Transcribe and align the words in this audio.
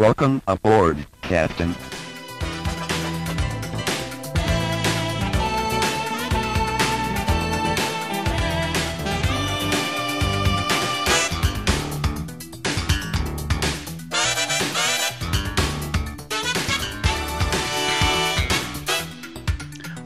Welcome 0.00 0.40
aboard, 0.48 0.96
Captain. 1.20 1.74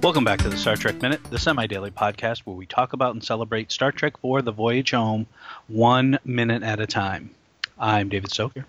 Welcome 0.03 0.25
back 0.25 0.41
to 0.41 0.49
the 0.49 0.57
Star 0.57 0.75
Trek 0.75 1.01
Minute, 1.01 1.23
the 1.31 1.39
semi 1.39 1.69
daily 1.69 1.93
podcast 1.93 2.41
where 2.41 2.57
we 2.57 2.67
talk 2.67 2.95
about 2.95 3.15
and 3.15 3.23
celebrate 3.23 3.71
Star 3.71 3.93
Trek 3.93 4.15
IV 4.25 4.45
The 4.45 4.51
Voyage 4.51 4.91
Home 4.91 5.29
one 5.69 6.19
minute 6.25 6.65
at 6.65 6.81
a 6.81 6.87
time. 6.89 7.31
I'm 7.79 8.09
David 8.09 8.33
Stoker. 8.33 8.67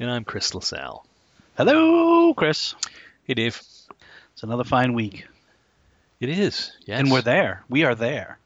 And 0.00 0.10
I'm 0.10 0.24
Chris 0.24 0.54
LaSalle. 0.54 1.04
Hello, 1.56 2.32
Chris. 2.34 2.74
Hey, 3.24 3.34
Dave. 3.34 3.60
It's 4.32 4.42
another 4.42 4.64
fine 4.64 4.94
week. 4.94 5.26
It 6.20 6.28
is. 6.30 6.72
Yes. 6.86 7.00
And 7.00 7.10
we're 7.12 7.20
there. 7.22 7.64
We 7.68 7.84
are 7.84 7.94
there. 7.94 8.38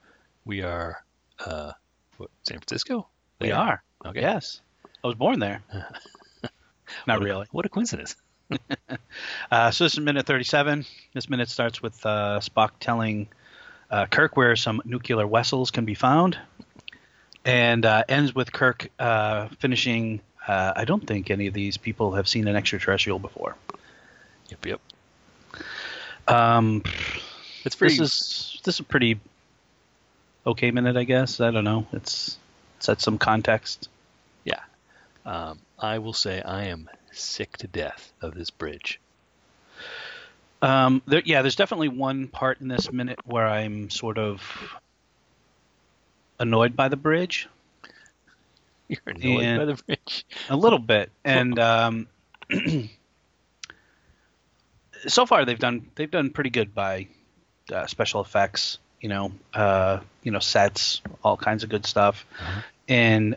We 0.45 0.63
are, 0.63 1.03
uh, 1.45 1.73
what, 2.17 2.31
San 2.43 2.59
Francisco? 2.59 3.07
We 3.41 3.49
There. 3.49 3.57
are. 3.57 3.83
Okay. 4.05 4.21
Yes. 4.21 4.61
I 5.03 5.07
was 5.07 5.15
born 5.17 5.39
there. 5.39 5.63
Not 5.73 6.51
What 7.07 7.23
a- 7.23 7.25
really. 7.25 7.47
What 7.53 7.67
a 7.67 7.69
coincidence. 7.69 8.17
Uh, 9.51 9.71
so 9.71 9.85
this 9.85 9.93
is 9.95 10.01
minute 10.01 10.27
37. 10.27 10.85
This 11.15 11.31
minute 11.31 11.49
starts 11.49 11.81
with 11.81 12.05
uh, 12.05 12.41
Spock 12.43 12.71
telling 12.81 13.29
uh, 13.91 14.07
Kirk 14.07 14.37
where 14.37 14.57
some 14.57 14.83
nuclear 14.85 15.27
vessels 15.27 15.71
can 15.71 15.85
be 15.85 15.95
found, 15.95 16.37
and 17.45 17.87
uh, 17.87 18.03
ends 18.09 18.35
with 18.35 18.53
Kirk 18.53 18.89
uh, 18.99 19.49
finishing. 19.61 20.21
Uh, 20.47 20.73
I 20.77 20.85
don't 20.85 21.07
think 21.07 21.31
any 21.31 21.47
of 21.47 21.55
these 21.55 21.77
people 21.77 22.13
have 22.15 22.29
seen 22.29 22.49
an 22.49 22.57
extraterrestrial 22.57 23.19
before. 23.19 23.57
Yep, 24.51 24.67
yep. 24.67 24.81
Um, 26.29 26.85
It's 27.65 27.75
pretty. 27.77 27.97
this 27.99 28.01
is 28.55 28.61
this 28.65 28.75
is 28.77 28.81
a 28.81 28.85
pretty 28.85 29.19
okay 30.47 30.71
minute, 30.71 30.97
I 30.97 31.05
guess. 31.05 31.41
I 31.41 31.51
don't 31.51 31.65
know. 31.65 31.87
It's 31.93 32.39
set 32.81 33.01
some 33.01 33.19
context. 33.19 33.89
yeah. 34.45 34.61
Um, 35.25 35.59
I 35.79 35.99
will 35.99 36.13
say 36.13 36.43
I 36.43 36.65
am 36.65 36.91
sick 37.11 37.57
to 37.59 37.67
death 37.67 38.13
of 38.21 38.35
this 38.35 38.51
bridge. 38.51 39.01
Um, 40.61 41.03
there, 41.07 41.23
yeah, 41.25 41.41
there's 41.43 41.57
definitely 41.57 41.89
one 41.89 42.29
part 42.29 42.61
in 42.61 42.69
this 42.69 42.93
minute 42.93 43.19
where 43.25 43.47
I'm 43.47 43.89
sort 43.91 44.19
of 44.19 44.43
annoyed 46.39 46.77
by 46.77 46.89
the 46.89 46.97
bridge. 46.97 47.49
You're 48.89 49.01
annoyed 49.07 49.45
And- 49.45 49.59
by 49.59 49.65
the 49.67 49.75
bridge. 49.87 50.25
a 50.49 50.57
little 50.57 50.79
bit 50.79 51.11
and 51.25 51.59
um, 51.59 52.07
so 55.07 55.27
far 55.27 55.45
they've 55.45 55.59
done 55.59 55.91
they've 55.95 56.11
done 56.11 56.31
pretty 56.31 56.51
good 56.51 56.75
by 56.75 57.07
uh, 57.73 57.87
special 57.87 58.21
effects 58.21 58.79
you 59.01 59.09
know 59.09 59.33
uh, 59.53 60.01
you 60.23 60.31
know 60.31 60.39
sets 60.39 61.01
all 61.23 61.37
kinds 61.37 61.63
of 61.65 61.71
good 61.71 61.85
stuff 61.87 62.25
Uh-huh. 62.41 62.61
and 62.89 63.37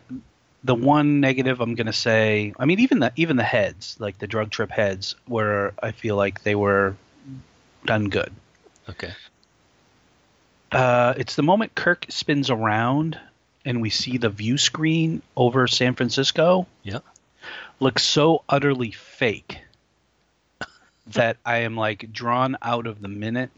the 0.64 0.74
one 0.74 1.20
negative 1.20 1.60
i'm 1.60 1.74
going 1.74 1.86
to 1.86 1.92
say 1.92 2.52
i 2.58 2.64
mean 2.64 2.80
even 2.80 2.98
the 2.98 3.12
even 3.16 3.36
the 3.36 3.44
heads 3.44 3.96
like 4.00 4.18
the 4.18 4.26
drug 4.26 4.50
trip 4.50 4.70
heads 4.70 5.14
where 5.26 5.72
i 5.82 5.92
feel 5.92 6.16
like 6.16 6.42
they 6.42 6.54
were 6.54 6.96
done 7.84 8.08
good 8.08 8.32
Okay. 8.88 9.12
uh, 10.72 11.12
it's 11.18 11.36
the 11.36 11.42
moment 11.42 11.74
kirk 11.74 12.06
spins 12.08 12.48
around 12.50 13.20
and 13.68 13.82
we 13.82 13.90
see 13.90 14.16
the 14.16 14.30
view 14.30 14.56
screen 14.56 15.20
over 15.36 15.66
san 15.68 15.94
francisco 15.94 16.66
Yeah. 16.82 17.00
looks 17.80 18.02
so 18.02 18.42
utterly 18.48 18.90
fake 18.92 19.58
that 21.08 21.36
I 21.44 21.58
am 21.58 21.76
like 21.76 22.12
drawn 22.12 22.56
out 22.62 22.86
of 22.86 23.00
the 23.00 23.08
minute 23.08 23.50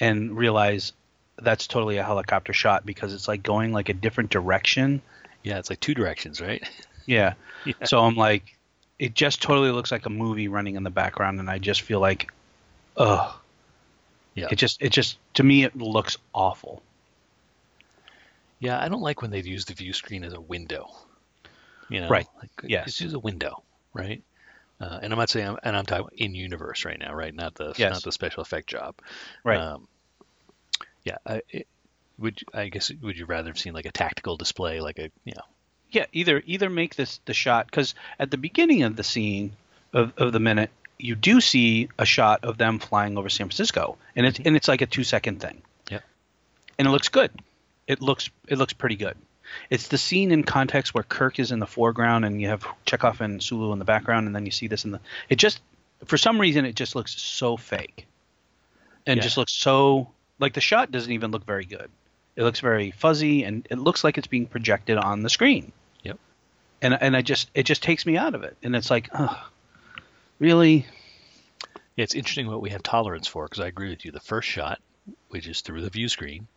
and 0.00 0.36
realize 0.36 0.92
that's 1.40 1.66
totally 1.66 1.96
a 1.98 2.04
helicopter 2.04 2.52
shot 2.52 2.86
because 2.86 3.12
it's 3.14 3.26
like 3.28 3.42
going 3.42 3.72
like 3.72 3.88
a 3.88 3.92
different 3.94 4.30
direction. 4.30 5.02
Yeah, 5.42 5.58
it's 5.58 5.68
like 5.70 5.80
two 5.80 5.94
directions, 5.94 6.40
right? 6.40 6.62
Yeah. 7.06 7.34
Yeah. 7.66 7.74
So 7.84 8.00
I'm 8.00 8.16
like, 8.16 8.56
it 8.98 9.14
just 9.14 9.42
totally 9.42 9.70
looks 9.70 9.92
like 9.92 10.06
a 10.06 10.10
movie 10.10 10.48
running 10.48 10.76
in 10.76 10.84
the 10.84 10.90
background, 10.90 11.38
and 11.38 11.50
I 11.50 11.58
just 11.58 11.82
feel 11.82 12.00
like, 12.00 12.32
ugh. 12.96 13.34
Yeah. 14.34 14.46
It 14.50 14.56
just, 14.56 14.80
it 14.80 14.88
just, 14.90 15.18
to 15.34 15.42
me, 15.42 15.64
it 15.64 15.76
looks 15.76 16.16
awful. 16.34 16.82
Yeah, 18.58 18.80
I 18.80 18.88
don't 18.88 19.02
like 19.02 19.22
when 19.22 19.30
they've 19.30 19.46
used 19.46 19.68
the 19.68 19.74
view 19.74 19.92
screen 19.92 20.24
as 20.24 20.32
a 20.32 20.40
window. 20.40 20.88
You 21.88 22.00
know, 22.00 22.08
Right. 22.08 22.26
Like, 22.40 22.50
Yes. 22.64 22.86
Just 22.86 23.00
use 23.00 23.14
a 23.14 23.18
window, 23.18 23.62
right? 23.92 24.22
Uh, 24.80 24.98
and 25.02 25.12
I'm 25.12 25.18
not 25.18 25.30
saying, 25.30 25.56
and 25.62 25.76
I'm 25.76 25.86
talking 25.86 26.08
in 26.16 26.34
universe 26.34 26.84
right 26.84 26.98
now, 26.98 27.14
right? 27.14 27.34
Not 27.34 27.54
the 27.54 27.74
Yes. 27.76 27.92
not 27.92 28.02
the 28.02 28.12
special 28.12 28.42
effect 28.42 28.68
job. 28.68 28.94
Right. 29.44 29.58
Um, 29.58 29.86
yeah. 31.04 31.18
I, 31.26 31.42
it, 31.48 31.66
would 32.18 32.40
I 32.52 32.68
guess 32.68 32.90
would 33.02 33.18
you 33.18 33.26
rather 33.26 33.48
have 33.50 33.58
seen 33.58 33.74
like 33.74 33.86
a 33.86 33.92
tactical 33.92 34.36
display, 34.36 34.80
like 34.80 34.98
a 34.98 35.10
you 35.24 35.34
know? 35.34 35.42
Yeah, 35.90 36.06
either 36.12 36.42
either 36.46 36.70
make 36.70 36.96
this 36.96 37.20
the 37.24 37.34
shot 37.34 37.66
because 37.66 37.94
at 38.18 38.30
the 38.30 38.38
beginning 38.38 38.82
of 38.82 38.96
the 38.96 39.04
scene 39.04 39.52
of, 39.92 40.12
of 40.16 40.32
the 40.32 40.40
minute, 40.40 40.70
you 40.98 41.14
do 41.14 41.40
see 41.40 41.88
a 41.98 42.04
shot 42.04 42.44
of 42.44 42.56
them 42.58 42.78
flying 42.78 43.16
over 43.18 43.28
San 43.28 43.46
Francisco, 43.48 43.96
and 44.16 44.26
it's 44.26 44.40
and 44.44 44.56
it's 44.56 44.68
like 44.68 44.80
a 44.80 44.86
two 44.86 45.04
second 45.04 45.40
thing. 45.40 45.62
Yeah. 45.90 46.00
and 46.78 46.88
it 46.88 46.90
looks 46.90 47.08
good. 47.08 47.30
It 47.86 48.00
looks 48.00 48.30
it 48.48 48.58
looks 48.58 48.72
pretty 48.72 48.96
good. 48.96 49.16
It's 49.70 49.88
the 49.88 49.98
scene 49.98 50.32
in 50.32 50.42
context 50.42 50.94
where 50.94 51.04
Kirk 51.04 51.38
is 51.38 51.52
in 51.52 51.58
the 51.58 51.66
foreground 51.66 52.24
and 52.24 52.40
you 52.40 52.48
have 52.48 52.66
Chekhov 52.86 53.20
and 53.20 53.42
Sulu 53.42 53.72
in 53.72 53.78
the 53.78 53.84
background, 53.84 54.26
and 54.26 54.34
then 54.34 54.46
you 54.46 54.50
see 54.52 54.68
this 54.68 54.84
in 54.84 54.90
the. 54.92 55.00
It 55.28 55.36
just 55.36 55.60
for 56.06 56.16
some 56.16 56.40
reason 56.40 56.64
it 56.64 56.74
just 56.74 56.94
looks 56.96 57.20
so 57.20 57.56
fake, 57.56 58.06
and 59.06 59.18
Yeah. 59.18 59.22
just 59.22 59.36
looks 59.36 59.52
so 59.52 60.10
like 60.38 60.54
the 60.54 60.60
shot 60.60 60.90
doesn't 60.90 61.12
even 61.12 61.30
look 61.30 61.44
very 61.44 61.64
good. 61.66 61.90
It 62.36 62.42
looks 62.42 62.60
very 62.60 62.90
fuzzy, 62.90 63.44
and 63.44 63.66
it 63.70 63.78
looks 63.78 64.02
like 64.02 64.18
it's 64.18 64.26
being 64.26 64.46
projected 64.46 64.96
on 64.98 65.22
the 65.22 65.30
screen 65.30 65.72
Yep. 66.02 66.18
and 66.82 66.94
and 67.00 67.16
I 67.16 67.22
just 67.22 67.50
it 67.54 67.62
just 67.64 67.82
takes 67.82 68.06
me 68.06 68.16
out 68.16 68.34
of 68.34 68.42
it, 68.44 68.56
and 68.62 68.74
it's 68.74 68.90
like, 68.90 69.08
oh, 69.14 69.46
really? 70.38 70.86
Yeah, 71.96 72.02
it's 72.02 72.14
interesting 72.14 72.48
what 72.48 72.60
we 72.60 72.70
have 72.70 72.82
tolerance 72.82 73.28
for 73.28 73.44
because 73.44 73.60
I 73.60 73.68
agree 73.68 73.90
with 73.90 74.04
you. 74.04 74.10
The 74.10 74.18
first 74.20 74.48
shot, 74.48 74.80
which 75.28 75.46
is 75.46 75.60
through 75.60 75.82
the 75.82 75.90
view 75.90 76.08
screen 76.08 76.48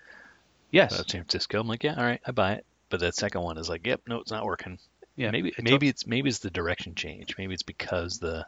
Yes, 0.72 0.96
San 0.96 1.06
Francisco, 1.06 1.60
I'm 1.60 1.68
like, 1.68 1.84
yeah, 1.84 1.96
all 1.98 2.04
right, 2.04 2.20
I 2.26 2.32
buy 2.32 2.54
it. 2.54 2.66
But 2.90 3.00
that 3.02 3.16
second 3.16 3.42
one 3.42 3.58
is 3.58 3.70
like, 3.70 3.86
yep, 3.86 4.02
no, 4.08 4.20
it's 4.20 4.32
not 4.32 4.46
working. 4.46 4.80
yeah. 5.16 5.32
maybe 5.32 5.50
It's 5.50 5.62
maybe 5.62 5.88
it's 5.88 6.08
maybe 6.08 6.30
it's 6.30 6.40
the 6.40 6.50
direction 6.50 6.96
change. 6.96 7.36
Maybe 7.38 7.54
it's 7.54 7.64
because 7.64 8.20
the 8.20 8.46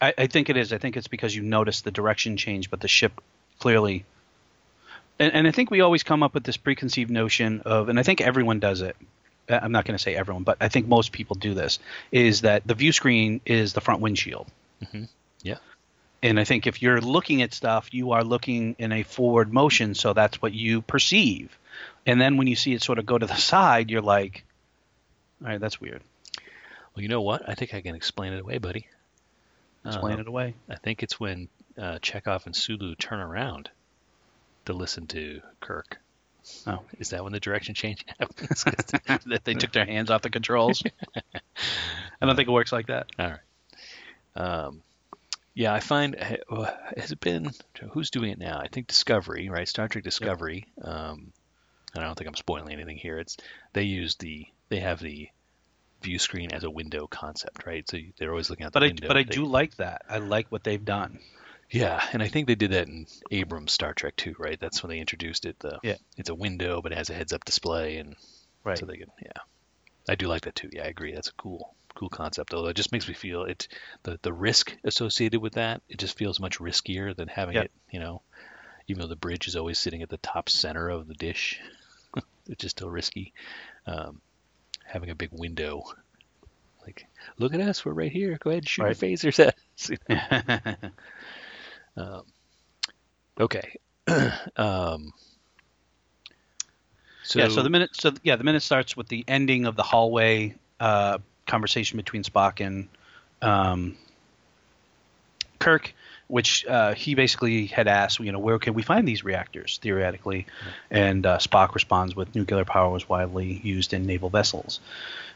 I, 0.00 0.14
I 0.16 0.26
think 0.26 0.48
it 0.48 0.56
is. 0.56 0.72
I 0.72 0.78
think 0.78 0.96
it's 0.96 1.08
because 1.08 1.34
you 1.34 1.42
notice 1.42 1.80
the 1.82 1.90
direction 1.90 2.36
change, 2.36 2.70
but 2.70 2.80
the 2.80 2.88
ship 2.88 3.20
clearly. 3.58 4.04
And, 5.18 5.32
and 5.34 5.46
I 5.46 5.50
think 5.50 5.70
we 5.70 5.82
always 5.82 6.02
come 6.02 6.22
up 6.22 6.32
with 6.34 6.44
this 6.44 6.56
preconceived 6.56 7.10
notion 7.10 7.60
of, 7.66 7.88
and 7.90 7.98
I 8.00 8.02
think 8.02 8.20
everyone 8.22 8.58
does 8.58 8.80
it. 8.80 8.96
I'm 9.48 9.72
not 9.72 9.84
going 9.84 9.96
to 9.96 10.02
say 10.02 10.14
everyone, 10.16 10.44
but 10.44 10.56
I 10.60 10.68
think 10.68 10.86
most 10.88 11.12
people 11.12 11.34
do 11.36 11.52
this. 11.54 11.78
Is 12.12 12.40
that 12.42 12.66
the 12.66 12.74
view 12.74 12.92
screen 12.92 13.40
is 13.44 13.72
the 13.72 13.80
front 13.80 14.00
windshield? 14.00 14.46
Mhm. 14.82 15.08
Yeah. 15.42 15.56
And 16.22 16.38
I 16.38 16.44
think 16.44 16.66
if 16.66 16.82
you're 16.82 17.00
looking 17.00 17.40
at 17.42 17.54
stuff, 17.54 17.94
you 17.94 18.12
are 18.12 18.22
looking 18.22 18.76
in 18.78 18.92
a 18.92 19.02
forward 19.04 19.52
motion, 19.52 19.94
so 19.94 20.12
that's 20.12 20.42
what 20.42 20.52
you 20.52 20.82
perceive. 20.82 21.58
And 22.06 22.20
then 22.20 22.36
when 22.36 22.46
you 22.46 22.56
see 22.56 22.74
it 22.74 22.82
sort 22.82 22.98
of 22.98 23.06
go 23.06 23.16
to 23.16 23.26
the 23.26 23.36
side, 23.36 23.90
you're 23.90 24.02
like, 24.02 24.44
all 25.42 25.48
right, 25.48 25.60
that's 25.60 25.80
weird. 25.80 26.02
well, 26.94 27.02
you 27.02 27.08
know 27.08 27.22
what? 27.22 27.48
I 27.48 27.54
think 27.54 27.72
I 27.72 27.80
can 27.80 27.94
explain 27.94 28.34
it 28.34 28.40
away, 28.40 28.58
buddy. 28.58 28.86
Explain 29.86 30.18
Uh, 30.18 30.20
it 30.20 30.28
away. 30.28 30.54
I 30.68 30.76
think 30.76 31.02
it's 31.02 31.18
when 31.18 31.48
uh, 31.78 31.98
Chekhov 32.02 32.44
and 32.44 32.54
Sulu 32.54 32.94
turn 32.96 33.20
around 33.20 33.70
to 34.66 34.74
listen 34.74 35.06
to 35.08 35.40
Kirk. 35.60 35.98
Oh. 36.66 36.80
Is 36.98 37.10
that 37.10 37.22
when 37.24 37.32
the 37.32 37.40
direction 37.40 37.74
change 37.74 38.04
happens? 38.18 38.64
that 39.26 39.40
they 39.44 39.54
took 39.54 39.72
their 39.72 39.86
hands 39.86 40.10
off 40.10 40.20
the 40.20 40.28
controls. 40.30 40.82
I 41.34 42.26
don't 42.26 42.36
think 42.36 42.48
it 42.48 42.52
works 42.52 42.72
like 42.72 42.88
that. 42.88 43.06
All 43.18 43.30
right. 43.30 43.40
Um, 44.36 44.82
yeah, 45.60 45.74
I 45.74 45.80
find 45.80 46.14
has 46.96 47.12
it 47.12 47.20
been 47.20 47.50
who's 47.90 48.08
doing 48.10 48.30
it 48.30 48.38
now? 48.38 48.58
I 48.58 48.68
think 48.68 48.86
Discovery, 48.86 49.50
right? 49.50 49.68
Star 49.68 49.88
Trek 49.88 50.02
Discovery. 50.02 50.64
Um, 50.82 51.32
and 51.94 52.02
I 52.02 52.06
don't 52.06 52.14
think 52.16 52.28
I'm 52.28 52.34
spoiling 52.36 52.72
anything 52.72 52.96
here. 52.96 53.18
It's 53.18 53.36
they 53.74 53.82
use 53.82 54.14
the 54.16 54.46
they 54.70 54.80
have 54.80 55.00
the 55.00 55.28
view 56.02 56.18
screen 56.18 56.50
as 56.52 56.64
a 56.64 56.70
window 56.70 57.06
concept, 57.06 57.66
right? 57.66 57.86
So 57.90 57.98
they're 58.16 58.30
always 58.30 58.48
looking 58.48 58.64
out 58.64 58.72
the 58.72 58.80
But 58.80 58.84
I 58.84 58.86
window. 58.86 59.08
but 59.08 59.16
I 59.18 59.22
They- 59.24 59.34
do 59.34 59.44
like 59.44 59.76
that. 59.76 60.00
I 60.08 60.16
like 60.16 60.50
what 60.50 60.64
they've 60.64 60.82
done. 60.84 61.18
Yeah, 61.68 62.02
and 62.14 62.22
I 62.22 62.28
think 62.28 62.46
they 62.46 62.54
did 62.54 62.70
that 62.72 62.88
in 62.88 63.06
Abrams 63.30 63.72
Star 63.72 63.92
Trek 63.92 64.16
too, 64.16 64.34
right? 64.38 64.58
That's 64.58 64.82
when 64.82 64.88
they 64.90 64.98
introduced 64.98 65.44
it. 65.44 65.58
The 65.58 65.78
Yeah. 65.82 65.96
it's 66.16 66.30
a 66.30 66.34
window, 66.34 66.80
but 66.80 66.92
it 66.92 66.98
has 66.98 67.10
a 67.10 67.14
heads-up 67.14 67.44
display, 67.44 67.98
and 67.98 68.16
Right. 68.64 68.78
so 68.78 68.86
they 68.86 68.96
can 68.96 69.10
yeah. 69.22 69.42
I 70.08 70.14
do 70.14 70.26
like 70.26 70.42
that 70.42 70.54
too. 70.54 70.70
Yeah, 70.72 70.84
I 70.84 70.88
agree. 70.88 71.12
That's 71.12 71.28
a 71.28 71.32
cool 71.34 71.74
cool 72.00 72.10
concept. 72.10 72.54
Although 72.54 72.70
it 72.70 72.76
just 72.76 72.92
makes 72.92 73.08
me 73.08 73.14
feel 73.14 73.44
it 73.44 73.68
the 74.04 74.18
the 74.22 74.32
risk 74.34 74.76
associated 74.84 75.40
with 75.40 75.54
that. 75.54 75.82
It 75.88 75.98
just 75.98 76.18
feels 76.18 76.40
much 76.40 76.58
riskier 76.60 77.16
than 77.16 77.28
having 77.28 77.56
Yep. 77.56 77.66
it. 77.66 77.72
You 77.92 78.00
know, 78.00 78.22
even 78.88 79.02
though 79.02 79.08
the 79.08 79.16
bridge 79.16 79.48
is 79.48 79.56
always 79.56 79.78
sitting 79.78 80.02
at 80.02 80.10
the 80.10 80.18
top 80.18 80.48
center 80.50 80.88
of 80.90 81.08
the 81.08 81.14
dish, 81.14 81.60
it's 82.48 82.62
just 82.62 82.78
still 82.78 82.90
risky. 82.90 83.34
Um, 83.86 84.22
having 84.84 85.10
a 85.10 85.16
big 85.16 85.30
window 85.32 85.84
Like, 86.86 87.06
look 87.38 87.54
at 87.54 87.60
us, 87.60 87.84
we're 87.84 87.92
right 87.92 88.12
here. 88.12 88.38
Go 88.42 88.50
ahead, 88.50 88.62
and 88.64 88.68
shoot 88.68 88.84
Right. 88.84 88.88
your 88.88 88.96
phasers 88.96 89.38
at 89.40 89.56
us. 89.78 89.90
Um, 91.96 92.22
okay. 93.40 93.76
um, 94.56 95.12
so, 97.22 97.38
yeah. 97.38 97.48
So 97.48 97.62
the 97.62 97.70
minute. 97.70 97.90
So 97.94 98.12
yeah, 98.22 98.36
the 98.36 98.44
minute 98.44 98.62
starts 98.62 98.96
with 98.96 99.08
the 99.08 99.24
ending 99.28 99.66
of 99.66 99.76
the 99.76 99.82
hallway 99.82 100.54
uh, 100.80 101.18
conversation 101.50 101.96
between 101.96 102.22
Spock 102.22 102.64
and 102.64 102.88
um, 103.42 103.96
Kirk, 105.58 105.92
which 106.28 106.64
uh, 106.66 106.94
he 106.94 107.14
basically 107.14 107.66
had 107.66 107.88
asked, 107.88 108.20
you 108.20 108.32
know, 108.32 108.38
where 108.38 108.58
can 108.58 108.74
we 108.74 108.82
find 108.82 109.06
these 109.06 109.24
reactors 109.24 109.78
theoretically? 109.82 110.46
And 110.90 111.26
uh, 111.26 111.38
Spock 111.38 111.74
responds 111.74 112.14
with 112.16 112.34
nuclear 112.34 112.64
power 112.64 112.90
was 112.90 113.08
widely 113.08 113.60
used 113.62 113.92
in 113.92 114.06
naval 114.06 114.30
vessels, 114.30 114.80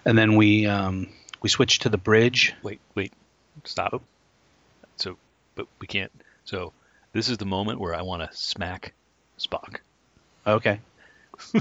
and 0.05 0.17
then 0.17 0.37
we 0.37 0.67
um, 0.67 1.09
we 1.43 1.49
switch 1.49 1.81
to 1.81 1.89
the 1.89 1.99
bridge. 1.99 2.55
wait, 2.63 2.81
wait, 2.95 3.13
stop. 3.65 4.03
So, 4.97 5.17
but 5.57 5.67
we 5.81 5.87
can't. 5.87 6.13
So, 6.45 6.73
this 7.13 7.29
is 7.29 7.39
the 7.39 7.47
moment 7.47 7.81
where 7.81 7.95
I 7.95 8.03
want 8.03 8.23
to 8.23 8.37
smack 8.37 8.93
Spock 9.39 9.79
Okay. 10.47 10.81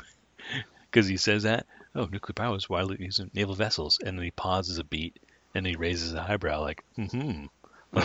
because 0.91 1.07
he 1.07 1.17
says 1.17 1.43
that. 1.43 1.65
Oh, 1.95 2.05
nuclear 2.05 2.33
power 2.33 2.55
is 2.55 2.69
widely 2.69 2.97
used 2.99 3.19
in 3.19 3.29
naval 3.33 3.55
vessels, 3.55 3.99
and 4.03 4.17
then 4.17 4.23
he 4.23 4.31
pauses 4.31 4.79
a 4.79 4.83
beat 4.83 5.17
and 5.55 5.65
he 5.67 5.75
raises 5.75 6.13
an 6.13 6.19
eyebrow, 6.19 6.61
like, 6.61 6.83
hmm. 6.95 7.45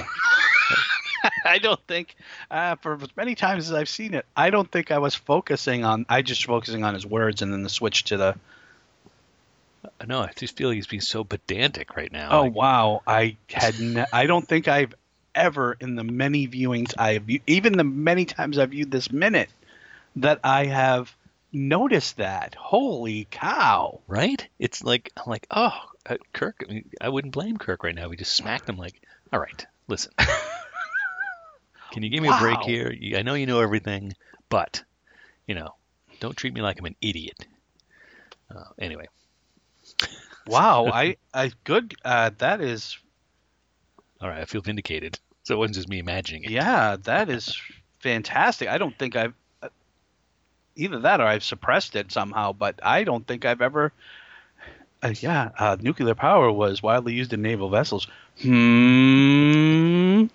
I 1.45 1.59
don't 1.59 1.81
think, 1.87 2.15
uh, 2.51 2.77
for 2.77 2.95
as 2.95 3.17
many 3.17 3.35
times 3.35 3.71
as 3.71 3.73
I've 3.73 3.89
seen 3.89 4.15
it, 4.15 4.27
I 4.37 4.51
don't 4.51 4.71
think 4.71 4.91
I 4.91 4.99
was 4.99 5.15
focusing 5.15 5.85
on. 5.85 6.05
I 6.09 6.23
just 6.23 6.45
focusing 6.45 6.85
on 6.85 6.95
his 6.95 7.07
words, 7.07 7.43
and 7.43 7.53
then 7.53 7.63
the 7.63 7.71
switch 7.71 8.05
to 8.05 8.17
the. 8.17 8.37
No, 10.07 10.21
I 10.21 10.31
just 10.37 10.57
feel 10.57 10.69
like 10.69 10.77
he's 10.77 10.87
being 10.87 11.01
so 11.01 11.25
pedantic 11.25 11.97
right 11.97 12.13
now. 12.13 12.29
Oh 12.31 12.43
Like, 12.43 12.55
wow! 12.55 13.03
I 13.07 13.37
had. 13.49 13.81
Ne- 13.81 14.07
I 14.13 14.27
don't 14.27 14.47
think 14.47 14.69
I've 14.69 14.95
ever, 15.35 15.77
in 15.81 15.97
the 15.97 16.05
many 16.05 16.47
viewings 16.47 16.93
I 16.99 17.15
have, 17.15 17.25
even 17.47 17.77
the 17.77 17.85
many 17.85 18.25
times 18.27 18.59
I've 18.59 18.71
viewed 18.71 18.91
this 18.91 19.11
minute, 19.11 19.49
that 20.17 20.41
I 20.45 20.67
have 20.67 21.15
noticed 21.53 22.17
that. 22.19 22.55
Holy 22.55 23.27
cow! 23.31 24.01
right? 24.07 24.47
It's 24.59 24.83
like 24.83 25.13
I'm 25.17 25.31
like, 25.31 25.47
oh, 25.51 25.73
uh, 26.07 26.17
Kirk. 26.33 26.65
I, 26.69 26.73
mean, 26.73 26.91
I 27.01 27.09
wouldn't 27.09 27.35
blame 27.35 27.57
Kirk 27.57 27.85
right 27.85 27.95
now. 27.95 28.09
We 28.09 28.17
just 28.17 28.35
smacked 28.35 28.69
him. 28.69 28.77
Like, 28.77 29.01
all 29.33 29.41
right, 29.41 29.67
listen. 29.87 30.13
Can 31.93 32.03
you 32.03 32.11
give 32.11 32.23
me 32.23 32.29
a 32.29 32.39
break 32.39 32.61
here? 32.63 32.95
I 33.17 33.23
know 33.23 33.35
you 33.35 33.47
know 33.47 33.61
everything, 33.61 34.15
but 34.49 34.83
you 35.47 35.55
know, 35.55 35.75
don't 36.21 36.37
treat 36.37 36.53
me 36.53 36.61
like 36.61 36.79
I'm 36.79 36.87
an 36.87 36.97
idiot. 37.01 37.47
Uh, 38.55 38.65
anyway, 38.79 39.07
Wow! 40.47 40.87
I. 40.87 41.17
I 41.33 41.53
good. 41.65 41.95
Uh, 42.05 42.31
that 42.39 42.61
is. 42.61 42.99
all 44.21 44.29
right, 44.29 44.41
I 44.41 44.45
feel 44.45 44.61
vindicated. 44.61 45.19
So 45.45 45.55
it 45.55 45.59
wasn't 45.59 45.77
just 45.77 45.89
me 45.89 45.99
imagining 45.99 46.45
it. 46.45 46.51
Yeah, 46.51 46.97
that 47.05 47.31
is 47.31 47.59
fantastic. 48.01 48.69
I 48.69 48.79
don't 48.79 48.99
think 48.99 49.17
I've 49.17 49.35
either 50.79 51.01
that 51.01 51.21
or 51.21 51.25
I've 51.25 51.45
suppressed 51.45 51.97
it 51.97 52.11
somehow, 52.13 52.53
but 52.53 52.81
I 52.83 53.05
don't 53.05 53.27
think 53.27 53.45
I've 53.45 53.61
ever. 53.61 53.93
Uh, 55.03 55.15
yeah, 55.21 55.51
uh, 55.59 55.77
nuclear 55.81 56.15
power 56.15 56.51
was 56.51 56.83
widely 56.83 57.15
used 57.15 57.33
in 57.33 57.43
naval 57.43 57.69
vessels. 57.69 58.07
Hmm. 58.41 60.27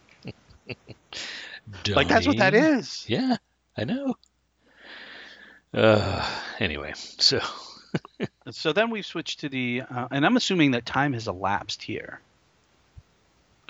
Like 1.90 2.08
that's 2.08 2.28
what 2.28 2.38
that 2.38 2.54
is. 2.54 3.06
Yeah, 3.08 3.38
I 3.78 3.84
know. 3.84 4.16
Uh, 5.74 6.30
anyway, 6.60 6.94
so 6.96 7.42
So 8.52 8.74
then 8.74 8.90
we've 8.90 9.06
switched 9.06 9.42
to 9.42 9.50
the, 9.50 9.84
uh, 9.90 10.08
and 10.12 10.26
I'm 10.26 10.38
assuming 10.38 10.72
that 10.72 10.86
time 10.86 11.14
has 11.14 11.28
elapsed 11.28 11.82
here 11.82 12.20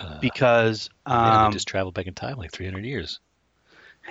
uh, 0.00 0.18
because 0.20 0.90
yeah, 1.06 1.44
um, 1.44 1.50
they 1.50 1.56
just 1.56 1.68
traveled 1.68 1.94
back 1.94 2.06
in 2.06 2.14
time 2.14 2.36
like 2.36 2.52
300 2.52 2.84
years. 2.84 3.20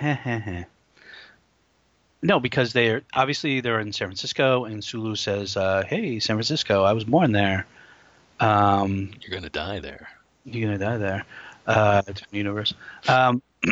no, 2.24 2.40
because 2.40 2.72
they're 2.72 3.02
obviously 3.12 3.60
they're 3.60 3.80
in 3.80 3.92
San 3.92 4.08
Francisco, 4.08 4.64
and 4.64 4.82
Sulu 4.82 5.14
says, 5.14 5.56
uh, 5.56 5.84
"Hey, 5.86 6.18
San 6.20 6.36
Francisco, 6.36 6.82
I 6.82 6.94
was 6.94 7.04
born 7.04 7.32
there." 7.32 7.66
Um, 8.40 9.10
You're 9.20 9.38
gonna 9.38 9.50
die 9.50 9.78
there. 9.78 10.08
You're 10.44 10.66
gonna 10.66 10.78
die 10.78 10.96
there. 10.96 11.24
Uh, 11.66 12.00
different 12.02 12.32
universe. 12.32 12.74
Um, 13.08 13.42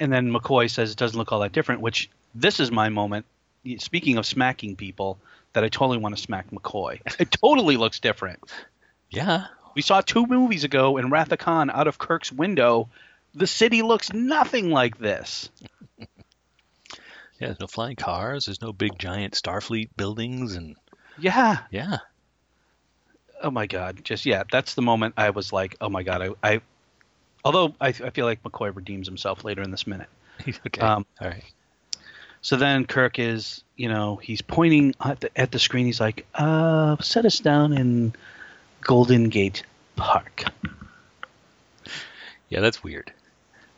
and 0.00 0.12
then 0.12 0.30
McCoy 0.30 0.70
says 0.70 0.90
it 0.90 0.98
doesn't 0.98 1.16
look 1.18 1.32
all 1.32 1.40
that 1.40 1.52
different. 1.52 1.80
Which 1.80 2.10
this 2.34 2.60
is 2.60 2.70
my 2.70 2.88
moment. 2.88 3.26
Speaking 3.78 4.18
of 4.18 4.26
smacking 4.26 4.76
people, 4.76 5.18
that 5.54 5.64
I 5.64 5.68
totally 5.68 5.98
want 5.98 6.16
to 6.16 6.20
smack 6.20 6.50
McCoy. 6.50 7.00
It 7.20 7.30
totally 7.30 7.76
looks 7.76 8.00
different. 8.00 8.40
Yeah, 9.10 9.46
We 9.76 9.82
saw 9.82 10.00
two 10.00 10.26
movies 10.26 10.64
ago 10.64 10.96
in 10.96 11.10
Wrath 11.10 11.30
of 11.30 11.38
Khan 11.38 11.70
out 11.70 11.86
of 11.86 11.98
Kirk's 11.98 12.32
window. 12.32 12.88
The 13.34 13.46
city 13.46 13.82
looks 13.82 14.12
nothing 14.12 14.70
like 14.70 14.98
this. 14.98 15.48
Yeah. 17.38 17.48
There's 17.48 17.60
no 17.60 17.66
flying 17.66 17.96
cars. 17.96 18.46
There's 18.46 18.62
no 18.62 18.72
big 18.72 18.98
giant 18.98 19.34
Starfleet 19.34 19.90
buildings, 19.96 20.54
and 20.54 20.76
Yeah. 21.18 21.58
yeah, 21.70 21.98
Oh 23.42 23.50
my 23.50 23.66
God. 23.66 24.00
Just 24.04 24.24
yeah. 24.26 24.44
That's 24.50 24.74
the 24.74 24.82
moment 24.82 25.14
I 25.16 25.30
was 25.30 25.52
like, 25.52 25.76
oh 25.80 25.88
my 25.88 26.02
God. 26.02 26.22
I. 26.42 26.52
I 26.54 26.60
although 27.44 27.74
I, 27.80 27.88
I 27.88 28.10
feel 28.10 28.24
like 28.24 28.42
McCoy 28.42 28.74
redeems 28.74 29.06
himself 29.06 29.44
later 29.44 29.62
in 29.62 29.70
this 29.70 29.86
minute. 29.86 30.08
okay, 30.66 30.80
Um, 30.80 31.04
all 31.20 31.28
right. 31.28 31.44
So 32.40 32.56
then 32.56 32.84
Kirk 32.84 33.18
is, 33.18 33.62
you 33.76 33.88
know, 33.88 34.16
he's 34.16 34.42
pointing 34.42 34.94
at 35.02 35.20
the, 35.20 35.38
at 35.38 35.50
the 35.50 35.58
screen. 35.58 35.86
He's 35.86 36.00
like, 36.00 36.26
uh, 36.34 36.96
set 37.00 37.24
us 37.24 37.40
down 37.40 37.72
in 37.72 38.14
Golden 38.82 39.30
Gate 39.30 39.62
Park. 39.96 40.44
Yeah, 42.50 42.60
that's 42.60 42.82
weird. 42.84 43.12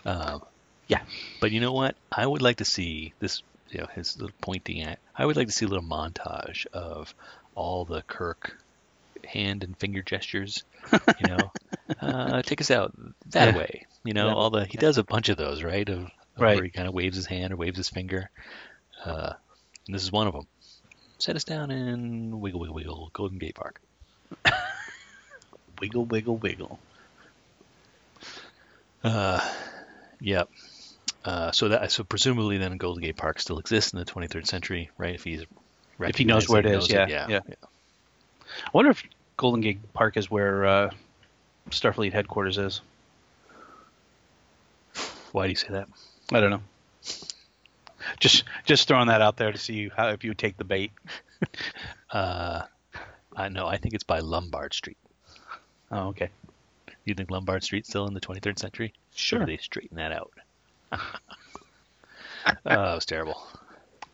Um, 0.04 0.42
Yeah. 0.88 1.02
but 1.40 1.50
you 1.50 1.60
know 1.60 1.72
what? 1.72 1.96
I 2.12 2.26
would 2.26 2.42
like 2.42 2.58
to 2.58 2.64
see 2.64 3.12
this. 3.18 3.42
You 3.70 3.80
know, 3.80 3.86
his 3.94 4.16
little 4.16 4.34
pointing 4.40 4.82
at. 4.82 5.00
I 5.16 5.26
would 5.26 5.36
like 5.36 5.48
to 5.48 5.52
see 5.52 5.64
a 5.64 5.68
little 5.68 5.84
montage 5.84 6.66
of 6.72 7.12
all 7.56 7.84
the 7.84 8.02
Kirk 8.02 8.56
hand 9.24 9.64
and 9.64 9.76
finger 9.76 10.02
gestures. 10.02 10.62
You 10.92 11.26
know, 11.28 11.50
uh, 12.00 12.42
take 12.42 12.60
us 12.60 12.70
out 12.70 12.94
that 13.30 13.52
Yeah. 13.54 13.58
way. 13.58 13.86
You 14.04 14.14
know, 14.14 14.28
Yeah. 14.28 14.34
all 14.34 14.50
the 14.50 14.64
he 14.66 14.78
does 14.78 14.98
a 14.98 15.02
bunch 15.04 15.28
of 15.30 15.36
those, 15.36 15.64
right? 15.64 15.88
Of, 15.88 15.98
of 16.02 16.10
Right. 16.38 16.54
Where 16.54 16.62
he 16.64 16.70
kind 16.70 16.86
of 16.86 16.94
waves 16.94 17.16
his 17.16 17.26
hand 17.26 17.52
or 17.52 17.56
waves 17.56 17.76
his 17.76 17.88
finger. 17.88 18.30
Uh, 19.04 19.32
and 19.86 19.94
this 19.94 20.04
is 20.04 20.12
one 20.12 20.28
of 20.28 20.32
them. 20.34 20.46
Set 21.18 21.34
us 21.34 21.42
down 21.44 21.72
in 21.72 22.38
Wiggle 22.40 22.60
Wiggle 22.60 22.74
Wiggle 22.74 23.10
Golden 23.12 23.38
Gate 23.38 23.56
Park. 23.56 23.80
Wiggle, 25.80 26.04
wiggle, 26.04 26.36
wiggle. 26.36 26.78
Uh, 29.02 29.40
yep. 30.20 30.48
Uh, 31.26 31.50
so 31.50 31.68
that 31.68 31.90
so 31.90 32.04
presumably 32.04 32.56
then 32.56 32.76
Golden 32.76 33.02
Gate 33.02 33.16
Park 33.16 33.40
still 33.40 33.58
exists 33.58 33.92
in 33.92 33.98
the 33.98 34.04
23rd 34.04 34.46
century, 34.46 34.90
right? 34.96 35.16
If 35.16 35.24
he's 35.24 35.44
If 35.98 36.16
he 36.16 36.24
knows 36.24 36.48
where 36.48 36.60
it 36.60 36.66
is, 36.66 36.88
recognized, 36.88 37.10
yeah, 37.10 37.26
yeah, 37.28 37.40
yeah. 37.48 37.54
I 38.64 38.70
wonder 38.72 38.92
if 38.92 39.02
Golden 39.36 39.60
Gate 39.60 39.80
Park 39.92 40.16
is 40.16 40.30
where 40.30 40.64
uh, 40.64 40.90
Starfleet 41.70 42.12
headquarters 42.12 42.58
is. 42.58 42.80
Why 45.32 45.46
do 45.46 45.50
you 45.50 45.56
say 45.56 45.68
that? 45.70 45.88
I 46.32 46.40
don't 46.40 46.50
know. 46.50 46.62
Just 48.20 48.44
just 48.64 48.86
throwing 48.86 49.08
that 49.08 49.20
out 49.20 49.36
there 49.36 49.50
to 49.50 49.58
see 49.58 49.90
how 49.94 50.10
if 50.10 50.22
you 50.22 50.32
take 50.32 50.56
the 50.56 50.64
bait. 50.64 50.92
Uh, 52.08 52.62
I 53.34 53.48
know. 53.48 53.66
I 53.66 53.76
think 53.76 53.92
it's 53.92 54.04
by 54.04 54.20
Lombard 54.20 54.72
Street. 54.72 54.96
Oh, 55.90 56.08
okay. 56.08 56.30
You 57.04 57.14
think 57.14 57.30
Lombard 57.30 57.64
Street's 57.64 57.88
still 57.88 58.06
in 58.06 58.14
the 58.14 58.20
23rd 58.20 58.58
century? 58.58 58.94
Sure. 59.14 59.42
Or 59.42 59.46
they 59.46 59.56
straighten 59.56 59.96
that 59.96 60.12
out? 60.12 60.32
oh, 60.92 62.52
it 62.64 62.94
was 62.94 63.06
terrible. 63.06 63.42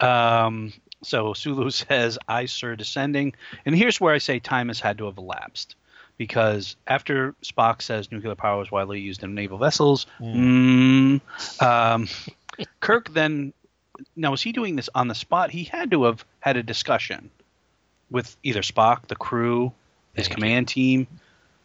Um, 0.00 0.72
so 1.02 1.32
Sulu 1.32 1.70
says, 1.70 2.18
I, 2.28 2.46
sir, 2.46 2.76
descending. 2.76 3.34
And 3.64 3.74
here's 3.74 4.00
where 4.00 4.14
I 4.14 4.18
say 4.18 4.38
time 4.38 4.68
has 4.68 4.80
had 4.80 4.98
to 4.98 5.06
have 5.06 5.18
elapsed. 5.18 5.76
Because 6.18 6.76
after 6.86 7.34
Spock 7.42 7.82
says 7.82 8.12
nuclear 8.12 8.34
power 8.34 8.62
is 8.62 8.70
widely 8.70 9.00
used 9.00 9.24
in 9.24 9.34
naval 9.34 9.58
vessels, 9.58 10.06
mm, 10.20 11.20
um, 11.60 12.08
Kirk 12.80 13.12
then. 13.12 13.52
Now, 14.14 14.30
was 14.30 14.42
he 14.42 14.52
doing 14.52 14.76
this 14.76 14.90
on 14.94 15.08
the 15.08 15.14
spot? 15.14 15.50
He 15.50 15.64
had 15.64 15.90
to 15.92 16.04
have 16.04 16.24
had 16.40 16.56
a 16.56 16.62
discussion 16.62 17.30
with 18.10 18.36
either 18.42 18.60
Spock, 18.60 19.08
the 19.08 19.16
crew, 19.16 19.72
his 20.14 20.26
Thank 20.26 20.28
you. 20.28 20.34
command 20.34 20.68
team, 20.68 21.06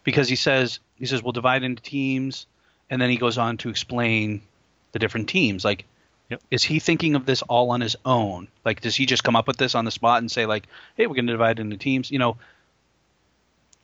because 0.03 0.29
he 0.29 0.37
says 0.37 0.79
he 0.95 1.05
says 1.05 1.21
we'll 1.21 1.33
divide 1.33 1.63
into 1.63 1.83
teams, 1.83 2.47
and 2.89 3.01
then 3.01 3.09
he 3.09 3.17
goes 3.17 3.37
on 3.37 3.57
to 3.57 3.69
explain 3.69 4.41
the 4.91 4.99
different 4.99 5.29
teams. 5.29 5.63
Like, 5.65 5.85
Yep. 6.29 6.41
is 6.51 6.63
he 6.63 6.79
thinking 6.79 7.15
of 7.15 7.25
this 7.25 7.41
all 7.43 7.69
on 7.71 7.79
his 7.79 7.95
own? 8.03 8.49
Like, 8.65 8.81
does 8.81 8.95
he 8.95 9.05
just 9.05 9.23
come 9.23 9.35
up 9.37 9.47
with 9.47 9.57
this 9.57 9.75
on 9.75 9.85
the 9.85 9.91
spot 9.91 10.19
and 10.19 10.29
say 10.29 10.45
like, 10.45 10.67
"Hey, 10.95 11.07
we're 11.07 11.15
going 11.15 11.27
to 11.27 11.33
divide 11.33 11.59
into 11.59 11.77
teams"? 11.77 12.11
You 12.11 12.19
know, 12.19 12.37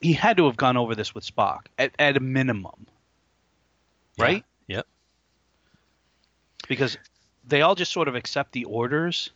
he 0.02 0.12
had 0.12 0.36
to 0.36 0.44
have 0.46 0.56
gone 0.56 0.76
over 0.76 0.94
this 0.94 1.14
with 1.14 1.24
Spock 1.24 1.66
at 1.78 1.92
at 1.98 2.16
a 2.18 2.20
minimum, 2.20 2.86
Yeah. 4.18 4.24
right? 4.24 4.44
Yep. 4.66 4.86
Because 6.68 6.98
they 7.46 7.62
all 7.62 7.74
just 7.74 7.92
sort 7.92 8.08
of 8.08 8.14
accept 8.14 8.52
the 8.52 8.64
orders 8.64 9.30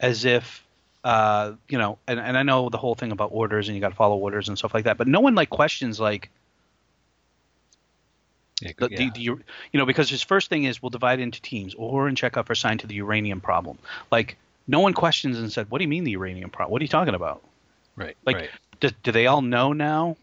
as 0.00 0.24
if 0.24 0.64
uh, 1.04 1.52
you 1.68 1.78
know, 1.78 1.98
and, 2.08 2.18
and 2.18 2.36
I 2.36 2.42
know 2.42 2.68
the 2.68 2.78
whole 2.78 2.96
thing 2.96 3.12
about 3.12 3.30
orders 3.32 3.68
and 3.68 3.76
you 3.76 3.80
got 3.80 3.90
to 3.90 3.94
follow 3.94 4.16
orders 4.16 4.48
and 4.48 4.58
stuff 4.58 4.74
like 4.74 4.84
that, 4.84 4.98
but 4.98 5.06
no 5.06 5.20
one 5.20 5.36
like 5.36 5.50
questions 5.50 6.00
like 6.00 6.28
Yeah, 8.62 8.72
the, 8.78 8.88
the, 8.88 9.20
you 9.20 9.44
know 9.74 9.84
because 9.84 10.08
his 10.08 10.22
first 10.22 10.48
thing 10.48 10.64
is 10.64 10.80
we'll 10.80 10.90
divide 10.90 11.20
into 11.20 11.42
teams. 11.42 11.74
Uhura 11.74 12.08
and 12.08 12.16
Chekhov 12.16 12.48
are 12.48 12.52
assigned 12.54 12.80
to 12.80 12.86
the 12.86 12.94
uranium 12.94 13.40
problem. 13.40 13.78
Like 14.10 14.36
no 14.66 14.80
one 14.80 14.94
questions 14.94 15.38
and 15.38 15.52
said, 15.52 15.70
"What 15.70 15.78
do 15.78 15.84
you 15.84 15.88
mean 15.88 16.04
the 16.04 16.12
uranium 16.12 16.50
problem? 16.50 16.72
What 16.72 16.80
are 16.80 16.84
you 16.84 16.88
talking 16.88 17.14
about?" 17.14 17.42
right. 17.96 18.16
like- 18.24 18.36
right. 18.36 18.50
Do, 18.78 18.90
do 19.02 19.10
they 19.10 19.26
all 19.26 19.40
know 19.40 19.72
now 19.72 20.18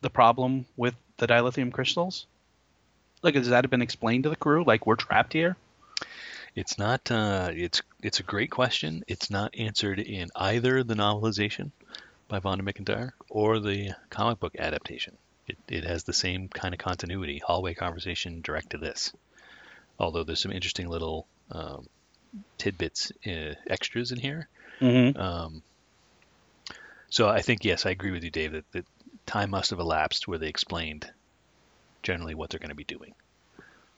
the 0.00 0.08
problem 0.08 0.64
with 0.76 0.94
the 1.18 1.26
dilithium 1.26 1.70
crystals? 1.70 2.26
Like 3.22 3.34
has 3.34 3.48
that 3.48 3.68
been 3.68 3.82
explained 3.82 4.24
to 4.24 4.30
the 4.30 4.36
crew? 4.36 4.64
Like 4.64 4.86
we're 4.86 4.96
trapped 4.96 5.32
here? 5.32 5.56
It's 6.54 6.78
not. 6.78 7.10
Uh, 7.10 7.50
it's 7.52 7.82
it's 8.02 8.20
a 8.20 8.22
great 8.22 8.50
question. 8.50 9.04
It's 9.08 9.28
not 9.28 9.54
answered 9.58 9.98
in 9.98 10.28
either 10.36 10.82
the 10.84 10.94
novelization 10.94 11.72
by 12.28 12.40
Vonda 12.40 12.60
McIntyre 12.60 13.10
or 13.28 13.58
the 13.58 13.90
comic 14.10 14.40
book 14.40 14.54
adaptation. 14.58 15.16
It, 15.46 15.58
it 15.68 15.84
has 15.84 16.04
the 16.04 16.12
same 16.12 16.48
kind 16.48 16.74
of 16.74 16.78
continuity. 16.78 17.38
Hallway 17.44 17.74
conversation 17.74 18.40
direct 18.40 18.70
to 18.70 18.78
this. 18.78 19.12
Although 19.98 20.24
there's 20.24 20.40
some 20.40 20.52
interesting 20.52 20.88
little 20.88 21.26
um, 21.50 21.86
tidbits, 22.58 23.12
uh, 23.26 23.54
extras 23.68 24.10
in 24.10 24.18
here. 24.18 24.48
Mm-hmm. 24.80 25.20
Um, 25.20 25.62
so 27.08 27.28
I 27.28 27.42
think 27.42 27.64
yes, 27.64 27.86
I 27.86 27.90
agree 27.90 28.10
with 28.10 28.24
you, 28.24 28.30
Dave. 28.30 28.52
That, 28.52 28.72
that 28.72 28.86
time 29.26 29.50
must 29.50 29.70
have 29.70 29.78
elapsed 29.78 30.26
where 30.26 30.38
they 30.38 30.48
explained 30.48 31.08
generally 32.02 32.34
what 32.34 32.50
they're 32.50 32.60
going 32.60 32.70
to 32.70 32.74
be 32.74 32.84
doing. 32.84 33.14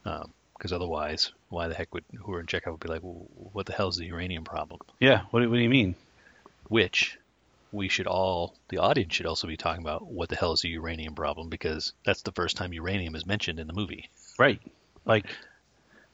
Because 0.05 0.73
otherwise, 0.73 1.33
why 1.49 1.69
the 1.69 1.75
heck 1.75 1.93
would 1.95 2.05
Uhura 2.15 2.41
in 2.41 2.47
Chekhov 2.47 2.75
would 2.75 2.81
be 2.81 2.89
like, 2.89 3.03
well, 3.03 3.27
what 3.53 3.67
the 3.67 3.73
hell 3.73 3.89
is 3.89 3.97
the 3.97 4.07
uranium 4.07 4.45
problem? 4.45 4.81
Yeah. 5.01 5.23
What, 5.31 5.49
what 5.49 5.57
do 5.57 5.63
you 5.63 5.69
mean? 5.69 5.95
Which 6.69 7.19
we 7.77 7.89
should 7.89 8.07
all, 8.07 8.57
the 8.69 8.79
audience 8.79 9.15
should 9.15 9.27
also 9.27 9.47
be 9.47 9.57
talking 9.57 9.83
about 9.83 10.07
what 10.07 10.29
the 10.29 10.37
hell 10.37 10.53
is 10.53 10.61
the 10.61 10.69
uranium 10.71 11.15
problem 11.15 11.49
because 11.49 11.93
that's 12.05 12.23
the 12.23 12.33
first 12.33 12.57
time 12.57 12.73
uranium 12.73 13.15
is 13.15 13.27
mentioned 13.27 13.61
in 13.61 13.67
the 13.67 13.73
movie. 13.73 14.11
Right. 14.39 14.61
Like 15.05 15.27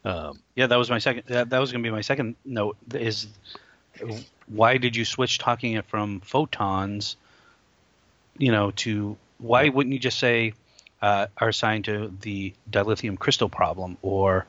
Um, 0.05 0.41
Yeah, 0.57 0.67
that 0.67 0.77
was 0.77 0.91
my 0.91 0.99
second. 0.99 1.25
That, 1.27 1.51
that 1.51 1.59
was 1.59 1.73
going 1.73 1.83
to 1.83 1.87
be 1.87 1.93
my 1.93 2.01
second 2.01 2.37
note. 2.45 2.77
Is 2.93 3.29
why 4.47 4.79
did 4.79 4.97
you 4.97 5.05
switch 5.05 5.39
talking 5.39 5.75
it 5.75 5.87
from 5.87 6.21
photons, 6.21 7.17
you 8.39 8.51
know, 8.53 8.73
to 8.73 9.17
why 9.39 9.69
wouldn't 9.69 9.93
you 9.93 9.99
just 9.99 10.19
say 10.19 10.55
uh, 11.01 11.27
are 11.37 11.49
assigned 11.49 11.85
to 11.87 12.13
the 12.21 12.53
dilithium 12.71 13.19
crystal 13.19 13.49
problem 13.49 13.97
or 14.03 14.47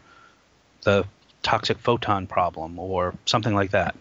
the 0.84 1.06
toxic 1.42 1.78
photon 1.78 2.28
problem 2.28 2.80
or 2.80 3.14
something 3.26 3.54
like 3.54 3.72
that? 3.72 3.96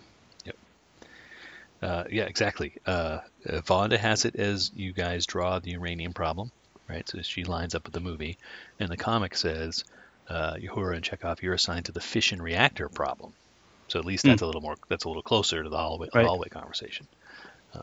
Uh, 1.83 2.05
yeah, 2.11 2.25
exactly. 2.25 2.75
Uh, 2.87 3.19
uh, 3.49 3.61
Vonda 3.63 3.99
has 3.99 4.25
it 4.25 4.37
as 4.37 4.71
you 4.75 4.93
guys 4.93 5.27
draw 5.27 5.59
the 5.59 5.73
uranium 5.73 6.13
problem, 6.13 6.53
right? 6.89 7.09
So 7.09 7.21
she 7.23 7.45
lines 7.45 7.75
up 7.75 7.85
with 7.85 7.93
the 7.93 8.01
movie, 8.01 8.39
and 8.79 8.89
the 8.89 8.97
comic 8.97 9.35
says, 9.37 9.85
uh, 10.29 10.55
Uhura 10.55 10.95
and 10.95 11.05
Chekhov, 11.05 11.43
you're 11.43 11.55
assigned 11.55 11.87
to 11.87 11.93
the 11.93 12.01
fission 12.01 12.41
reactor 12.41 12.89
problem. 12.89 13.33
So 13.89 13.99
at 13.99 14.05
least 14.05 14.25
that's 14.25 14.43
a 14.43 14.47
little 14.47 14.61
more, 14.61 14.77
that's 14.89 15.05
a 15.05 15.09
little 15.09 15.23
closer 15.25 15.63
to 15.63 15.69
the 15.69 15.77
hallway, 15.77 16.09
Right. 16.15 16.25
hallway 16.25 16.49
conversation. 16.49 17.09
Uh, 17.75 17.83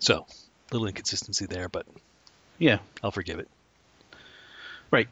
so, 0.00 0.26
little 0.72 0.88
inconsistency 0.88 1.46
there, 1.46 1.68
but 1.68 1.86
Yeah. 2.58 2.78
I'll 3.02 3.12
forgive 3.12 3.38
it. 3.38 3.48
Right. 4.90 5.08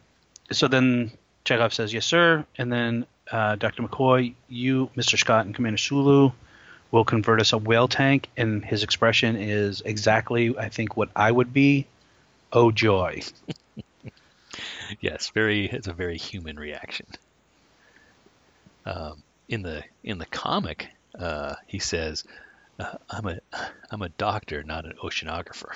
So 0.51 0.67
then 0.69 1.13
Chekhov 1.45 1.73
says, 1.73 1.93
"Yes, 1.93 2.05
sir." 2.07 2.45
And 2.59 2.73
then 2.73 3.07
uh, 3.31 3.57
Dr. 3.57 3.83
McCoy, 3.83 4.35
you, 4.49 4.91
Mr. 4.97 5.19
Scott, 5.19 5.47
and 5.47 5.55
Commander 5.55 5.79
Sulu 5.79 6.33
will 6.95 7.05
convert 7.05 7.41
us 7.41 7.53
a 7.53 7.59
whale 7.59 7.89
tank. 7.89 8.29
And 8.37 8.65
his 8.65 8.85
expression 8.85 9.35
is 9.35 9.83
exactly, 9.85 10.57
I 10.57 10.69
think, 10.69 10.97
what 10.97 11.09
I 11.17 11.31
would 11.31 11.53
be. 11.53 11.87
Oh 12.53 12.71
joy! 12.71 13.21
Yes, 15.01 15.31
very. 15.35 15.65
It's 15.67 15.89
a 15.89 15.93
very 15.93 16.17
human 16.17 16.57
reaction. 16.57 17.07
Um, 18.87 19.25
in 19.49 19.63
the 19.63 19.83
in 20.05 20.19
the 20.19 20.27
comic, 20.27 20.87
uh, 21.19 21.57
he 21.67 21.81
says, 21.81 22.23
uh, 22.79 22.99
"I'm 23.11 23.27
a 23.27 23.39
I'm 23.91 24.03
a 24.03 24.11
doctor, 24.11 24.63
not 24.63 24.85
an 24.85 24.93
oceanographer." 25.03 25.75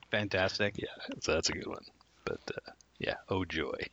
Fantastic. 0.12 0.74
Yeah, 0.78 1.16
so 1.20 1.32
that's 1.32 1.48
a 1.48 1.54
good 1.54 1.66
one. 1.66 1.84
But 2.24 2.40
uh, 2.56 2.70
yeah, 3.00 3.16
oh 3.28 3.44
joy. 3.44 3.88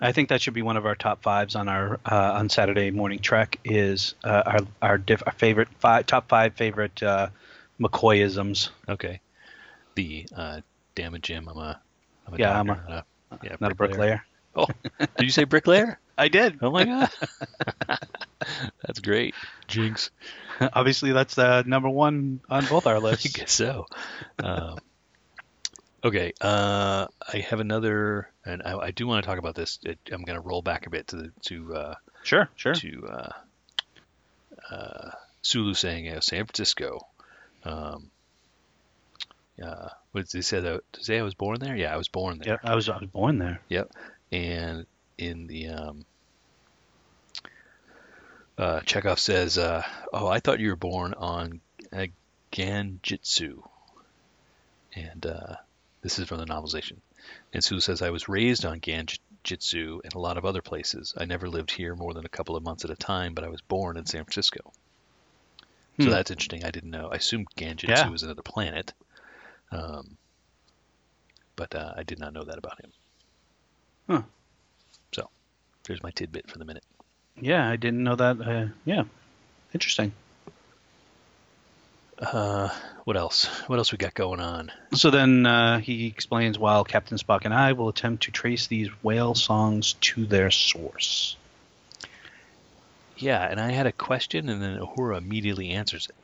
I 0.00 0.12
think 0.12 0.30
that 0.30 0.40
should 0.40 0.54
be 0.54 0.62
one 0.62 0.76
of 0.76 0.86
our 0.86 0.94
top 0.94 1.22
fives 1.22 1.54
on 1.54 1.68
our 1.68 2.00
uh, 2.04 2.32
on 2.34 2.48
Saturday 2.48 2.90
morning 2.90 3.18
trek. 3.18 3.58
Is 3.64 4.14
uh, 4.24 4.42
our 4.46 4.58
our, 4.80 4.98
diff- 4.98 5.22
our 5.26 5.32
favorite 5.32 5.68
five 5.78 6.06
top 6.06 6.28
five 6.28 6.54
favorite 6.54 7.02
uh, 7.02 7.28
McCoyisms. 7.80 8.70
Okay, 8.88 9.20
the 9.94 10.26
uh, 10.34 10.60
damn 10.94 11.14
it, 11.14 11.22
Jim. 11.22 11.48
I'm 11.48 11.58
a 11.58 11.80
I'm 12.26 12.34
a 12.34 12.38
Yeah, 12.38 12.58
I'm 12.58 12.66
doctor, 12.66 12.82
not 12.86 13.04
a, 13.32 13.36
yeah, 13.44 13.56
Not 13.60 13.72
a 13.72 13.74
bricklayer. 13.74 14.22
Oh, 14.56 14.66
did 14.98 15.24
you 15.24 15.30
say 15.30 15.44
bricklayer? 15.44 15.98
I 16.18 16.28
did. 16.28 16.58
Oh 16.62 16.70
my 16.70 16.84
god, 16.84 17.10
that's 18.82 19.00
great. 19.00 19.34
Jinx. 19.68 20.10
Obviously, 20.72 21.12
that's 21.12 21.38
uh, 21.38 21.62
number 21.66 21.88
one 21.88 22.40
on 22.50 22.66
both 22.66 22.86
our 22.86 23.00
lists. 23.00 23.26
I 23.26 23.38
guess 23.40 23.52
so. 23.52 23.86
Um, 24.38 24.78
okay, 26.04 26.32
uh, 26.40 27.06
I 27.32 27.38
have 27.38 27.60
another, 27.60 28.30
and 28.44 28.62
I, 28.64 28.76
I 28.76 28.90
do 28.90 29.06
want 29.06 29.22
to 29.22 29.28
talk 29.28 29.38
about 29.38 29.54
this. 29.54 29.78
It, 29.82 29.98
I'm 30.12 30.22
going 30.22 30.40
to 30.40 30.46
roll 30.46 30.62
back 30.62 30.86
a 30.86 30.90
bit 30.90 31.08
to 31.08 31.16
the, 31.16 31.32
to 31.42 31.74
uh, 31.74 31.94
Sure, 32.22 32.48
sure. 32.56 32.74
to 32.74 33.06
uh, 33.08 34.74
uh, 34.74 35.10
Sulu 35.42 35.74
saying 35.74 36.08
uh, 36.08 36.20
San 36.20 36.46
Francisco. 36.46 37.06
Um, 37.64 38.10
uh, 39.62 39.88
what 40.12 40.22
did 40.22 40.30
they 40.32 40.40
say? 40.40 40.60
That, 40.60 40.82
did 40.92 41.00
they 41.00 41.04
say 41.04 41.18
I 41.18 41.22
was 41.22 41.34
born 41.34 41.58
there? 41.60 41.76
Yeah, 41.76 41.92
I 41.92 41.96
was 41.96 42.08
born 42.08 42.38
there. 42.38 42.58
Yeah, 42.62 42.70
I 42.70 42.74
was 42.74 42.88
I 42.88 42.98
was 42.98 43.10
born 43.10 43.38
there. 43.38 43.60
Yep. 43.68 43.92
And 44.32 44.86
in 45.18 45.46
the 45.46 45.68
um, 45.68 46.04
uh, 48.56 48.80
Chekhov 48.80 49.18
says, 49.18 49.58
uh, 49.58 49.82
"Oh, 50.12 50.28
I 50.28 50.40
thought 50.40 50.60
you 50.60 50.70
were 50.70 50.76
born 50.76 51.14
on 51.14 51.60
uh, 51.92 52.06
Ganjitsu." 52.52 53.62
And 54.94 55.26
uh, 55.26 55.56
this 56.02 56.18
is 56.18 56.26
from 56.28 56.38
the 56.38 56.46
novelization. 56.46 56.98
And 57.52 57.62
Sue 57.62 57.80
says, 57.80 58.02
"I 58.02 58.10
was 58.10 58.28
raised 58.28 58.64
on 58.64 58.80
Ganjitsu 58.80 60.00
and 60.04 60.14
a 60.14 60.18
lot 60.18 60.38
of 60.38 60.44
other 60.44 60.62
places. 60.62 61.14
I 61.16 61.24
never 61.26 61.48
lived 61.48 61.70
here 61.70 61.94
more 61.94 62.14
than 62.14 62.24
a 62.24 62.30
couple 62.30 62.56
of 62.56 62.62
months 62.62 62.84
at 62.84 62.90
a 62.90 62.96
time, 62.96 63.34
but 63.34 63.44
I 63.44 63.48
was 63.48 63.60
born 63.60 63.96
in 63.96 64.06
San 64.06 64.24
Francisco." 64.24 64.72
So 65.98 66.04
Hmm. 66.04 66.10
that's 66.10 66.30
interesting. 66.30 66.64
I 66.64 66.70
didn't 66.70 66.90
know. 66.90 67.08
I 67.12 67.16
assumed 67.16 67.48
Ganjitsu 67.56 67.88
Yeah. 67.88 68.08
was 68.08 68.22
another 68.22 68.42
planet, 68.42 68.94
um, 69.70 70.16
but 71.56 71.74
uh, 71.74 71.92
I 71.96 72.02
did 72.04 72.18
not 72.18 72.32
know 72.32 72.44
that 72.44 72.56
about 72.58 72.80
him. 72.82 72.92
Huh. 74.08 74.22
So 75.12 75.28
there's 75.84 76.02
my 76.02 76.10
tidbit 76.12 76.48
for 76.50 76.58
the 76.58 76.64
minute. 76.64 76.84
Yeah, 77.38 77.68
I 77.68 77.76
didn't 77.76 78.02
know 78.02 78.16
that. 78.16 78.40
Uh, 78.40 78.66
yeah, 78.84 79.04
interesting. 79.74 80.12
Uh, 82.20 82.68
what 83.04 83.16
else? 83.16 83.46
What 83.66 83.78
else 83.78 83.92
we 83.92 83.98
got 83.98 84.14
going 84.14 84.40
on? 84.40 84.70
So 84.94 85.10
then 85.10 85.46
uh, 85.46 85.80
he 85.80 86.06
explains 86.06 86.58
while 86.58 86.84
Captain 86.84 87.16
Spock 87.16 87.44
and 87.44 87.54
I 87.54 87.72
will 87.72 87.88
attempt 87.88 88.24
to 88.24 88.30
trace 88.30 88.66
these 88.66 88.88
whale 89.02 89.34
songs 89.34 89.94
to 90.02 90.26
their 90.26 90.50
source. 90.50 91.36
Yeah, 93.16 93.42
and 93.42 93.60
I 93.60 93.70
had 93.70 93.86
a 93.86 93.92
question, 93.92 94.48
and 94.48 94.62
then 94.62 94.78
Uhura 94.78 95.18
immediately 95.18 95.70
answers 95.70 96.08
it. 96.08 96.14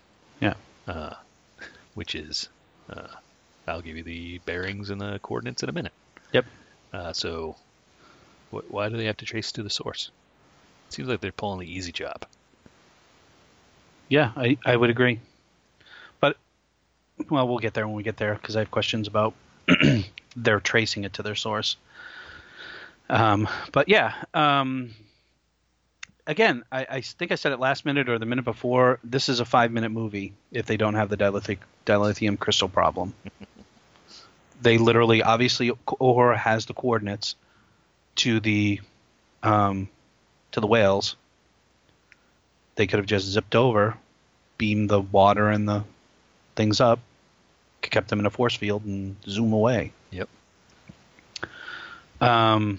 Yeah. 0.41 0.55
Uh, 0.87 1.15
which 1.95 2.15
is, 2.15 2.49
uh, 2.91 3.09
I'll 3.67 3.83
give 3.83 3.97
you 3.97 4.03
the 4.03 4.39
bearings 4.47 4.91
and 4.91 5.01
the 5.01 5.19
coordinates 5.23 5.63
in 5.63 5.69
a 5.69 5.73
minute. 5.73 5.93
Yep. 6.33 6.45
Uh, 6.93 7.13
so, 7.13 7.57
wh- 8.51 8.71
why 8.71 8.89
do 8.89 8.97
they 8.97 9.07
have 9.07 9.17
to 9.19 9.27
trace 9.27 9.53
to 9.53 9.63
the 9.63 9.71
source? 9.71 10.11
Seems 10.91 11.09
like 11.09 11.21
they're 11.21 11.33
pulling 11.33 11.61
the 11.61 11.71
easy 11.71 11.93
job. 11.93 12.25
Yeah, 14.09 14.33
I, 14.37 14.57
I 14.65 14.77
would 14.77 14.91
agree. 14.91 15.21
Well, 17.31 17.49
we'll 17.49 17.59
get 17.59 17.75
there 17.75 17.87
when 17.87 17.97
we 17.97 18.03
get 18.03 18.17
there 18.17 18.35
because 18.35 18.57
I 18.57 18.61
have 18.61 18.71
questions 18.71 19.09
about 19.09 19.35
their 20.37 20.61
tracing 20.61 21.05
it 21.05 21.15
to 21.15 21.23
their 21.23 21.35
source. 21.35 21.77
Um, 23.09 23.49
but 23.73 23.89
yeah, 23.89 24.15
um, 24.35 24.91
again, 26.27 26.65
I, 26.71 26.87
I 26.91 27.01
think 27.01 27.33
I 27.33 27.37
said 27.37 27.53
it 27.53 27.61
last 27.61 27.85
minute 27.85 28.09
or 28.09 28.19
the 28.19 28.27
minute 28.27 28.45
before. 28.45 28.99
This 29.03 29.29
is 29.29 29.41
a 29.41 29.45
five 29.45 29.73
minute 29.73 29.91
movie 29.91 30.35
if 30.53 30.67
they 30.67 30.77
don't 30.77 30.95
have 30.95 31.09
the 31.09 31.17
dilithium, 31.17 31.59
dilithium 31.85 32.39
crystal 32.39 32.69
problem. 32.69 33.15
they 34.61 34.79
literally, 34.79 35.23
obviously, 35.23 35.71
Uhura 35.71 36.37
has 36.37 36.67
the 36.67 36.75
coordinates 36.75 37.35
to 38.17 38.41
the 38.41 38.81
um, 39.43 39.89
to 40.53 40.61
the 40.61 40.67
whales. 40.67 41.17
They 42.75 42.87
could 42.87 42.99
have 42.99 43.07
just 43.07 43.27
zipped 43.27 43.55
over, 43.55 43.97
beamed 44.59 44.91
the 44.91 45.01
water 45.01 45.49
and 45.49 45.69
the 45.69 45.85
things 46.57 46.81
up, 46.81 46.99
kept 47.83 48.09
them 48.09 48.19
in 48.19 48.27
a 48.27 48.31
force 48.31 48.57
field, 48.57 48.85
and 48.85 49.17
zoom 49.25 49.53
away. 49.53 49.93
Yep. 50.11 50.29
Um, 52.21 52.79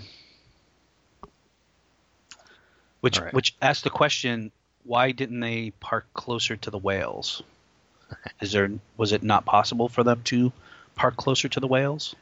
which 3.01 3.19
right. 3.19 3.33
which 3.33 3.55
asks 3.61 3.83
the 3.83 3.89
question: 3.89 4.51
why 4.83 5.11
didn't 5.11 5.39
they 5.39 5.71
park 5.79 6.07
closer 6.13 6.55
to 6.57 6.71
the 6.71 6.77
whales? 6.77 7.43
Is 8.41 8.51
there 8.51 8.69
was 8.97 9.13
it 9.13 9.23
not 9.23 9.45
possible 9.45 9.89
for 9.89 10.03
them 10.03 10.21
to 10.25 10.51
park 10.95 11.15
closer 11.15 11.47
to 11.49 11.59
the 11.59 11.67
whales? 11.67 12.15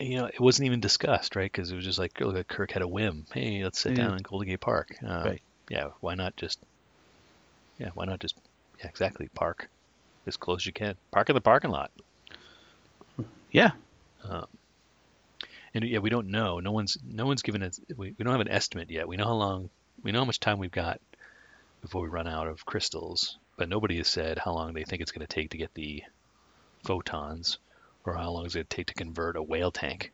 You 0.00 0.16
know, 0.16 0.24
it 0.26 0.40
wasn't 0.40 0.66
even 0.66 0.80
discussed, 0.80 1.36
right? 1.36 1.50
Because 1.50 1.70
it 1.70 1.76
was 1.76 1.84
just 1.84 1.98
like, 1.98 2.14
Kirk 2.14 2.72
had 2.72 2.82
a 2.82 2.88
whim. 2.88 3.24
Hey, 3.32 3.62
let's 3.62 3.78
sit 3.78 3.92
Yeah. 3.96 4.04
down 4.04 4.16
in 4.16 4.22
Golden 4.22 4.48
Gate 4.48 4.60
Park. 4.60 4.96
Uh, 5.00 5.22
Right. 5.24 5.42
Yeah, 5.68 5.90
why 6.00 6.16
not 6.16 6.34
just? 6.36 6.58
Yeah, 7.78 7.90
why 7.94 8.06
not 8.06 8.18
just? 8.18 8.34
Yeah, 8.80 8.88
exactly. 8.88 9.28
Park 9.34 9.68
as 10.26 10.36
close 10.36 10.62
as 10.62 10.66
you 10.66 10.72
can. 10.72 10.94
Park 11.10 11.28
in 11.30 11.34
the 11.34 11.40
parking 11.40 11.70
lot. 11.70 11.90
Yeah. 13.50 13.72
And 15.74 15.84
yeah, 15.84 15.98
we 15.98 16.10
don't 16.10 16.28
know. 16.28 16.60
No 16.60 16.72
one's 16.72 16.98
no 17.06 17.26
one's 17.26 17.42
given 17.42 17.62
us. 17.62 17.80
We, 17.96 18.14
we 18.18 18.24
don't 18.24 18.32
have 18.32 18.40
an 18.40 18.48
estimate 18.48 18.90
yet. 18.90 19.08
We 19.08 19.16
know 19.16 19.26
how 19.26 19.34
long. 19.34 19.70
We 20.02 20.12
know 20.12 20.20
how 20.20 20.24
much 20.24 20.40
time 20.40 20.58
we've 20.58 20.70
got 20.70 21.00
before 21.80 22.02
we 22.02 22.08
run 22.08 22.26
out 22.26 22.46
of 22.46 22.64
crystals, 22.66 23.38
but 23.56 23.68
nobody 23.68 23.96
has 23.98 24.08
said 24.08 24.38
how 24.38 24.52
long 24.52 24.72
they 24.72 24.84
think 24.84 25.02
it's 25.02 25.12
going 25.12 25.26
to 25.26 25.32
take 25.32 25.50
to 25.50 25.58
get 25.58 25.72
the 25.74 26.02
photons, 26.84 27.58
or 28.04 28.14
how 28.14 28.30
long 28.30 28.44
it's 28.44 28.54
going 28.54 28.66
to 28.66 28.76
take 28.76 28.86
to 28.86 28.94
convert 28.94 29.36
a 29.36 29.42
whale 29.42 29.70
tank. 29.70 30.12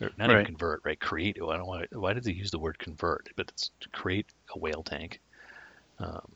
Or 0.00 0.10
not 0.18 0.30
even 0.30 0.44
convert, 0.44 0.82
right? 0.84 0.98
Create. 0.98 1.38
I 1.42 1.56
don't 1.56 1.66
want. 1.66 1.94
Why 1.96 2.12
did 2.12 2.24
they 2.24 2.32
use 2.32 2.50
the 2.50 2.58
word 2.58 2.78
convert? 2.78 3.30
But 3.36 3.48
it's 3.48 3.70
to 3.80 3.88
create 3.88 4.26
a 4.54 4.58
whale 4.58 4.82
tank. 4.82 5.20
Um, 5.98 6.32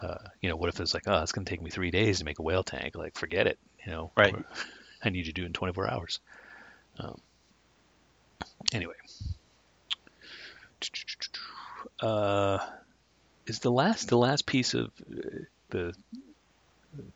uh, 0.00 0.18
you 0.40 0.48
know, 0.48 0.56
what 0.56 0.68
if 0.68 0.80
it's 0.80 0.94
like, 0.94 1.04
oh, 1.06 1.22
it's 1.22 1.32
going 1.32 1.44
to 1.44 1.50
take 1.50 1.62
me 1.62 1.70
three 1.70 1.90
days 1.90 2.18
to 2.18 2.24
make 2.24 2.38
a 2.38 2.42
whale 2.42 2.62
tank? 2.62 2.96
Like, 2.96 3.16
forget 3.16 3.46
it. 3.46 3.58
You 3.84 3.92
know, 3.92 4.12
Right. 4.16 4.34
I 5.02 5.10
need 5.10 5.18
you 5.18 5.24
to 5.24 5.32
do 5.32 5.42
it 5.42 5.46
in 5.46 5.52
24 5.52 5.90
hours. 5.90 6.20
Um, 6.98 7.20
anyway, 8.72 8.94
uh, 12.00 12.58
is 13.46 13.60
the 13.60 13.70
last 13.70 14.08
the 14.08 14.18
last 14.18 14.46
piece 14.46 14.74
of 14.74 14.90
uh, 15.10 15.38
the 15.68 15.92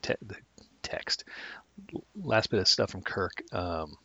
te- 0.02 0.14
the 0.22 0.36
text, 0.82 1.24
last 2.14 2.50
bit 2.50 2.60
of 2.60 2.68
stuff 2.68 2.90
from 2.90 3.02
Kirk? 3.02 3.42
Um, 3.52 3.96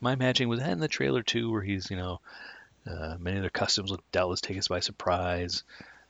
my 0.00 0.14
imagining 0.14 0.48
was 0.48 0.60
that 0.60 0.70
in 0.70 0.80
the 0.80 0.88
trailer 0.88 1.22
too, 1.22 1.50
where 1.50 1.62
he's 1.62 1.90
you 1.90 1.96
know, 1.96 2.20
uh, 2.90 3.16
many 3.18 3.36
of 3.36 3.42
their 3.42 3.50
customs 3.50 3.90
will 3.90 4.00
doubtless 4.12 4.40
take 4.40 4.58
us 4.58 4.68
by 4.68 4.80
surprise. 4.80 5.62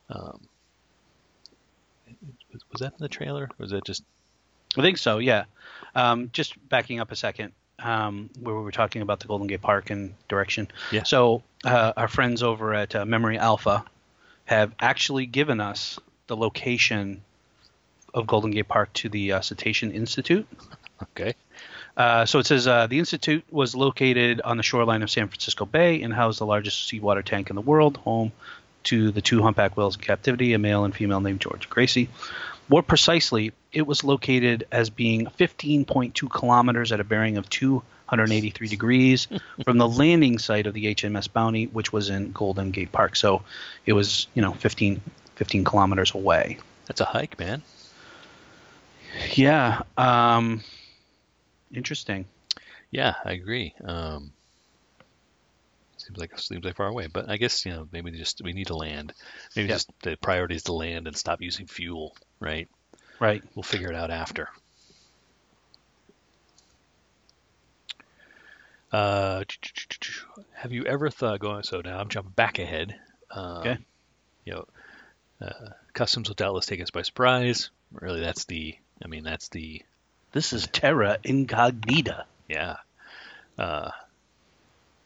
Um, 0.09 0.47
was, 2.51 2.61
was 2.71 2.81
that 2.81 2.93
in 2.93 2.99
the 2.99 3.09
trailer, 3.09 3.43
or 3.43 3.49
was 3.57 3.71
that 3.71 3.85
just 3.85 4.03
I 4.77 4.81
think 4.81 4.97
so. 4.97 5.17
Yeah. 5.17 5.45
Um, 5.95 6.29
just 6.31 6.55
backing 6.69 6.99
up 6.99 7.11
a 7.11 7.15
second, 7.15 7.51
um, 7.79 8.29
where 8.39 8.55
we 8.55 8.61
were 8.61 8.71
talking 8.71 9.01
about 9.01 9.19
the 9.19 9.27
Golden 9.27 9.47
Gate 9.47 9.61
Park 9.61 9.89
and 9.89 10.13
direction. 10.27 10.67
Yeah. 10.91 11.03
So 11.03 11.43
uh, 11.65 11.93
our 11.97 12.07
friends 12.07 12.43
over 12.43 12.73
at 12.73 12.95
uh, 12.95 13.05
Memory 13.05 13.37
Alpha 13.37 13.83
have 14.45 14.73
actually 14.79 15.25
given 15.25 15.59
us 15.59 15.99
the 16.27 16.37
location 16.37 17.21
of 18.13 18.27
Golden 18.27 18.51
Gate 18.51 18.67
Park 18.67 18.93
to 18.93 19.09
the 19.09 19.33
uh, 19.33 19.41
Cetacean 19.41 19.91
Institute. 19.91 20.47
okay? 21.03 21.33
Uh, 21.97 22.25
so 22.25 22.39
it 22.39 22.45
says 22.45 22.67
uh, 22.67 22.87
the 22.87 22.99
institute 22.99 23.43
was 23.51 23.75
located 23.75 24.39
on 24.41 24.55
the 24.55 24.63
shoreline 24.63 25.03
of 25.03 25.11
San 25.11 25.27
Francisco 25.27 25.65
Bay 25.65 26.01
and 26.01 26.13
housed 26.13 26.39
the 26.39 26.45
largest 26.45 26.87
seawater 26.87 27.21
tank 27.21 27.49
in 27.49 27.55
the 27.55 27.61
world, 27.61 27.97
home 27.97 28.31
to 28.83 29.11
the 29.11 29.21
two 29.21 29.41
humpback 29.41 29.77
whales 29.77 29.95
in 29.95 30.01
captivity, 30.01 30.53
a 30.53 30.59
male 30.59 30.85
and 30.85 30.95
female 30.95 31.21
named 31.21 31.41
George 31.41 31.69
Gracie. 31.69 32.09
More 32.69 32.83
precisely, 32.83 33.51
it 33.73 33.85
was 33.85 34.03
located 34.03 34.65
as 34.71 34.89
being 34.89 35.25
15.2 35.25 36.29
kilometers 36.29 36.91
at 36.91 36.99
a 36.99 37.03
bearing 37.03 37.37
of 37.37 37.49
283 37.49 38.67
degrees 38.67 39.27
from 39.63 39.77
the 39.77 39.87
landing 39.87 40.39
site 40.39 40.67
of 40.67 40.73
the 40.73 40.95
HMS 40.95 41.31
Bounty, 41.31 41.65
which 41.65 41.91
was 41.91 42.09
in 42.09 42.31
Golden 42.31 42.71
Gate 42.71 42.91
Park. 42.91 43.15
So 43.15 43.43
it 43.85 43.93
was, 43.93 44.27
you 44.33 44.41
know, 44.41 44.53
15, 44.53 45.01
15 45.35 45.63
kilometers 45.63 46.13
away. 46.13 46.59
That's 46.87 47.01
a 47.01 47.05
hike, 47.05 47.37
man. 47.39 47.61
Yeah. 49.33 49.81
Um, 49.97 50.61
interesting. 51.73 52.25
Yeah, 52.89 53.15
I 53.23 53.31
agree. 53.31 53.73
Um, 53.83 54.31
seems 56.01 56.17
like 56.17 56.37
seems 56.39 56.65
like 56.65 56.75
far 56.75 56.87
away, 56.87 57.07
but 57.07 57.29
I 57.29 57.37
guess 57.37 57.65
you 57.65 57.71
know 57.73 57.87
maybe 57.91 58.11
just 58.11 58.41
we 58.43 58.53
need 58.53 58.67
to 58.67 58.75
land. 58.75 59.13
Maybe 59.55 59.67
Yeah. 59.67 59.75
just 59.75 59.89
the 60.03 60.15
priority 60.17 60.55
is 60.55 60.63
to 60.63 60.73
land 60.73 61.07
and 61.07 61.15
stop 61.15 61.41
using 61.41 61.67
fuel, 61.67 62.15
right? 62.39 62.67
Right. 63.19 63.43
We'll 63.55 63.63
figure 63.63 63.89
it 63.89 63.95
out 63.95 64.11
after. 64.11 64.49
Uh, 68.91 69.43
have 70.53 70.73
you 70.73 70.85
ever 70.85 71.09
thought 71.09 71.39
going? 71.39 71.63
So 71.63 71.81
now 71.81 71.99
I'm 71.99 72.09
jumping 72.09 72.33
back 72.33 72.59
ahead. 72.59 72.99
Um, 73.29 73.57
Okay. 73.59 73.77
You 74.43 74.53
know, 74.53 74.65
uh, 75.41 75.69
customs 75.93 76.27
will 76.27 76.35
doubtless 76.35 76.65
take 76.65 76.81
us 76.81 76.89
by 76.89 77.03
surprise. 77.03 77.69
Really, 77.91 78.19
that's 78.21 78.45
the. 78.45 78.75
I 79.03 79.07
mean, 79.07 79.23
that's 79.23 79.49
the 79.49 79.81
This 80.31 80.51
is 80.53 80.67
Terra 80.67 81.17
Incognita. 81.23 82.25
Yeah. 82.47 82.77
Uh, 83.57 83.91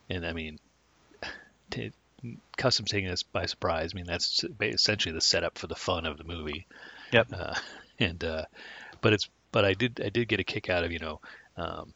and 0.09 0.25
I 0.25 0.33
mean, 0.33 0.59
t- 1.75 2.37
customs 2.57 2.89
taking 2.89 3.09
us 3.09 3.23
by 3.23 3.45
surprise. 3.45 3.91
I 3.93 3.95
mean, 3.95 4.05
that's 4.05 4.43
essentially 4.61 5.13
the 5.13 5.21
setup 5.21 5.57
for 5.57 5.67
the 5.67 5.75
fun 5.75 6.05
of 6.05 6.17
the 6.17 6.23
movie. 6.23 6.65
Yep. 7.11 7.27
Uh, 7.33 7.55
and 7.99 8.23
uh, 8.23 8.45
but 9.01 9.13
it's 9.13 9.29
but 9.51 9.65
I 9.65 9.73
did 9.73 10.01
I 10.03 10.09
did 10.09 10.27
get 10.27 10.39
a 10.39 10.43
kick 10.43 10.69
out 10.69 10.83
of 10.83 10.91
you 10.91 10.99
know 10.99 11.19
um, 11.57 11.93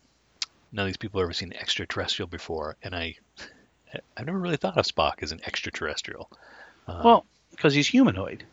none 0.72 0.84
of 0.84 0.88
these 0.88 0.98
people 0.98 1.20
have 1.20 1.26
ever 1.26 1.34
seen 1.34 1.54
extraterrestrial 1.54 2.28
before, 2.28 2.76
and 2.84 2.96
I 2.96 3.16
I've 4.18 4.26
never 4.26 4.38
really 4.38 4.58
thought 4.58 4.78
of 4.78 4.86
Spock 4.86 5.24
as 5.24 5.32
an 5.32 5.42
extraterrestrial. 5.46 6.30
Uh, 6.88 7.02
Well, 7.04 7.26
because 7.52 7.74
he's 7.74 7.88
humanoid. 7.88 8.44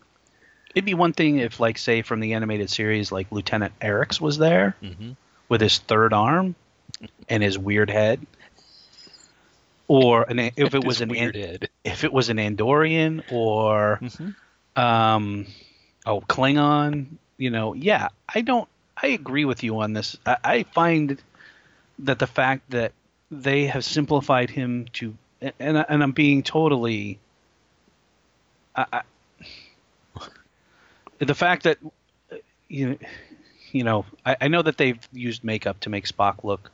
It'd 0.74 0.84
be 0.84 0.94
one 0.94 1.14
thing 1.14 1.38
if, 1.38 1.58
like, 1.58 1.78
say, 1.78 2.02
from 2.02 2.20
the 2.20 2.34
animated 2.34 2.68
series, 2.68 3.10
like 3.10 3.32
Lieutenant 3.32 3.72
Arex 3.80 4.20
was 4.20 4.36
there 4.38 4.76
hmm 4.80 5.12
with 5.48 5.60
his 5.60 5.78
third 5.78 6.12
arm 6.12 6.56
and 7.28 7.40
his 7.42 7.56
weird 7.56 7.88
head, 7.88 8.26
or 9.88 10.22
an, 10.24 10.38
if 10.56 10.74
it 10.74 10.84
was 10.84 11.00
an 11.00 11.10
if 11.84 12.04
it 12.04 12.12
was 12.12 12.28
an 12.28 12.38
Andorian 12.38 13.22
or 13.30 14.00
Mhm. 14.02 14.34
um, 14.80 15.46
oh 16.04 16.20
Klingon. 16.20 17.06
You 17.38 17.50
know, 17.50 17.74
yeah, 17.74 18.08
I 18.34 18.40
don't. 18.40 18.68
I 18.96 19.08
agree 19.08 19.44
with 19.44 19.62
you 19.62 19.80
on 19.80 19.92
this. 19.92 20.16
I, 20.24 20.36
I 20.42 20.62
find 20.62 21.20
that 22.00 22.18
the 22.18 22.26
fact 22.26 22.70
that 22.70 22.92
they 23.30 23.66
have 23.66 23.84
simplified 23.84 24.48
him 24.48 24.86
to, 24.94 25.14
and 25.60 25.84
and 25.88 26.02
I'm 26.02 26.12
being 26.12 26.42
totally. 26.42 27.18
I, 28.74 28.86
I, 28.92 29.02
the 31.18 31.34
fact 31.34 31.64
that 31.64 31.78
you 32.68 32.88
know, 32.90 32.96
you 33.72 33.84
know, 33.84 34.06
I, 34.24 34.36
I 34.42 34.48
know 34.48 34.62
that 34.62 34.78
they've 34.78 34.98
used 35.12 35.44
makeup 35.44 35.80
to 35.80 35.90
make 35.90 36.06
Spock 36.06 36.44
look. 36.44 36.70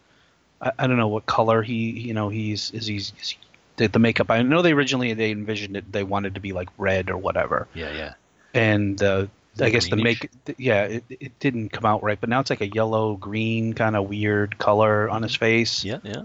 I, 0.63 0.73
I 0.79 0.87
don't 0.87 0.97
know 0.97 1.09
what 1.09 1.27
color 1.27 1.63
he, 1.63 1.91
you 1.91 2.15
know, 2.15 2.29
he's 2.29 2.71
is 2.71 2.87
he's 2.87 3.13
is 3.21 3.31
he, 3.31 3.39
the, 3.77 3.89
the 3.89 3.99
makeup. 3.99 4.31
I 4.31 4.41
know 4.43 4.63
they 4.63 4.73
originally 4.73 5.13
they 5.15 5.31
envisioned 5.31 5.77
it. 5.77 5.91
They 5.93 6.05
wanted 6.05 6.35
to 6.35 6.41
be 6.41 6.53
like 6.53 6.69
red 6.79 7.11
or 7.11 7.17
whatever, 7.19 7.67
Yeah, 7.75 7.91
yeah. 7.93 8.15
and 8.55 9.03
uh, 9.03 9.27
I 9.61 9.71
guess 9.71 9.89
the 9.89 9.97
make 9.97 10.31
yeah 10.59 10.85
it, 10.85 11.05
it 11.09 11.39
didn't 11.41 11.71
come 11.71 11.85
out 11.85 12.03
right. 12.03 12.19
But 12.21 12.29
now 12.31 12.41
it's 12.41 12.51
like 12.51 12.61
a 12.63 12.69
yellow 12.69 13.17
green 13.17 13.73
kind 13.75 13.97
of 13.97 14.09
weird 14.09 14.57
color 14.59 15.09
on 15.11 15.23
his 15.23 15.35
face. 15.35 15.85
Yeah, 15.85 15.99
yeah. 16.05 16.23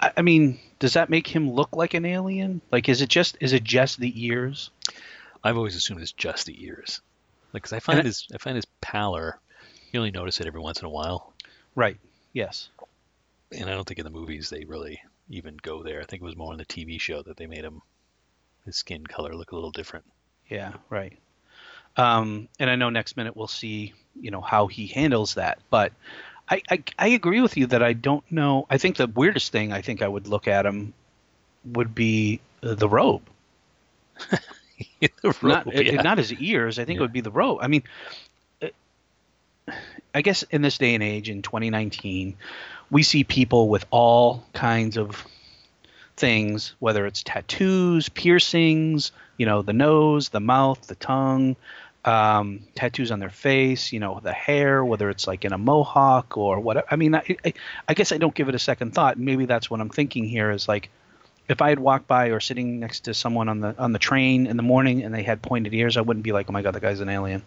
I, 0.00 0.12
I 0.18 0.22
mean, 0.22 0.58
does 0.78 0.94
that 0.94 1.10
make 1.10 1.26
him 1.26 1.50
look 1.50 1.74
like 1.76 1.94
an 1.94 2.04
alien? 2.04 2.60
Like, 2.70 2.88
is 2.88 3.00
it 3.02 3.08
just 3.08 3.36
is 3.40 3.52
it 3.52 3.64
just 3.64 3.98
the 3.98 4.12
ears? 4.26 4.70
I've 5.42 5.56
always 5.56 5.76
assumed 5.76 6.00
it's 6.00 6.12
just 6.12 6.46
the 6.46 6.64
ears. 6.64 7.00
Like, 7.52 7.62
'cause 7.62 7.72
I 7.72 7.80
find 7.80 8.00
I- 8.00 8.02
his 8.02 8.26
I 8.34 8.38
find 8.38 8.56
his 8.56 8.64
pallor. 8.80 9.38
You 9.92 10.00
only 10.00 10.10
notice 10.10 10.40
it 10.40 10.46
every 10.46 10.60
once 10.60 10.80
in 10.80 10.86
a 10.86 10.90
while, 10.90 11.32
Right. 11.76 11.98
Yes. 12.32 12.68
And 13.54 13.70
I 13.70 13.74
don't 13.74 13.86
think 13.86 13.98
in 13.98 14.04
the 14.04 14.10
movies 14.10 14.50
they 14.50 14.64
really 14.64 15.00
even 15.30 15.56
go 15.62 15.82
there. 15.82 16.00
I 16.00 16.04
think 16.04 16.22
it 16.22 16.26
was 16.26 16.36
more 16.36 16.52
in 16.52 16.58
the 16.58 16.64
TV 16.66 16.98
show 17.00 17.22
that 17.22 17.36
they 17.36 17.46
made 17.46 17.64
him 17.64 17.82
his 18.64 18.76
skin 18.76 19.06
color 19.06 19.34
look 19.34 19.52
a 19.52 19.54
little 19.54 19.70
different. 19.70 20.04
Yeah, 20.48 20.72
right. 20.90 21.18
Um, 21.96 22.48
and 22.58 22.68
I 22.68 22.76
know 22.76 22.90
next 22.90 23.16
minute 23.16 23.36
we'll 23.36 23.46
see, 23.46 23.92
you 24.20 24.30
know, 24.30 24.40
how 24.40 24.66
he 24.66 24.86
handles 24.88 25.34
that. 25.34 25.58
But 25.70 25.92
I, 26.48 26.60
I, 26.70 26.82
I 26.98 27.08
agree 27.08 27.40
with 27.40 27.56
you 27.56 27.66
that 27.68 27.82
I 27.82 27.92
don't 27.92 28.24
know. 28.32 28.66
I 28.68 28.78
think 28.78 28.96
the 28.96 29.06
weirdest 29.06 29.52
thing 29.52 29.72
I 29.72 29.80
think 29.82 30.02
I 30.02 30.08
would 30.08 30.26
look 30.26 30.48
at 30.48 30.66
him 30.66 30.92
would 31.64 31.94
be 31.94 32.40
uh, 32.62 32.74
the 32.74 32.88
robe, 32.88 33.22
The 35.00 35.34
not 35.42 35.66
robe, 35.66 35.74
it- 35.74 36.02
not 36.02 36.18
his 36.18 36.32
ears. 36.32 36.78
I 36.78 36.84
think 36.84 36.96
Yeah. 36.96 37.00
it 37.00 37.02
would 37.02 37.12
be 37.12 37.20
the 37.20 37.30
robe. 37.30 37.58
I 37.62 37.68
mean, 37.68 37.84
uh, 38.62 38.68
I 40.14 40.22
guess 40.22 40.44
in 40.44 40.62
this 40.62 40.78
day 40.78 40.94
and 40.94 41.02
age, 41.02 41.28
in 41.28 41.42
2019, 41.42 42.36
we 42.90 43.02
see 43.02 43.24
people 43.24 43.68
with 43.68 43.84
all 43.90 44.44
kinds 44.52 44.96
of 44.96 45.26
things, 46.16 46.74
whether 46.78 47.06
it's 47.06 47.22
tattoos, 47.22 48.08
piercings, 48.08 49.10
you 49.36 49.46
know, 49.46 49.62
the 49.62 49.72
nose, 49.72 50.28
the 50.28 50.40
mouth, 50.40 50.86
the 50.86 50.94
tongue, 50.94 51.56
um, 52.04 52.60
tattoos 52.74 53.10
on 53.10 53.18
their 53.18 53.30
face, 53.30 53.92
you 53.92 53.98
know, 53.98 54.20
the 54.22 54.32
hair, 54.32 54.84
whether 54.84 55.10
it's 55.10 55.26
like 55.26 55.44
in 55.44 55.52
a 55.52 55.58
mohawk 55.58 56.36
or 56.36 56.60
whatever. 56.60 56.86
I 56.90 56.96
mean, 56.96 57.14
I, 57.14 57.36
I, 57.44 57.52
I 57.88 57.94
guess 57.94 58.12
I 58.12 58.18
don't 58.18 58.34
give 58.34 58.48
it 58.48 58.54
a 58.54 58.58
second 58.58 58.94
thought. 58.94 59.18
Maybe 59.18 59.46
that's 59.46 59.70
what 59.70 59.80
I'm 59.80 59.90
thinking 59.90 60.24
here 60.24 60.50
is 60.50 60.68
like, 60.68 60.90
if 61.48 61.60
I 61.60 61.70
had 61.70 61.78
walked 61.78 62.06
by 62.06 62.28
or 62.28 62.40
sitting 62.40 62.80
next 62.80 63.00
to 63.00 63.14
someone 63.14 63.48
on 63.50 63.60
the 63.60 63.74
on 63.78 63.92
the 63.92 63.98
train 63.98 64.46
in 64.46 64.56
the 64.56 64.62
morning 64.62 65.02
and 65.02 65.14
they 65.14 65.22
had 65.22 65.42
pointed 65.42 65.74
ears, 65.74 65.98
I 65.98 66.00
wouldn't 66.00 66.24
be 66.24 66.32
like, 66.32 66.46
"Oh 66.48 66.52
my 66.52 66.62
god, 66.62 66.74
the 66.74 66.80
guy's 66.80 67.00
an 67.00 67.10
alien." 67.10 67.42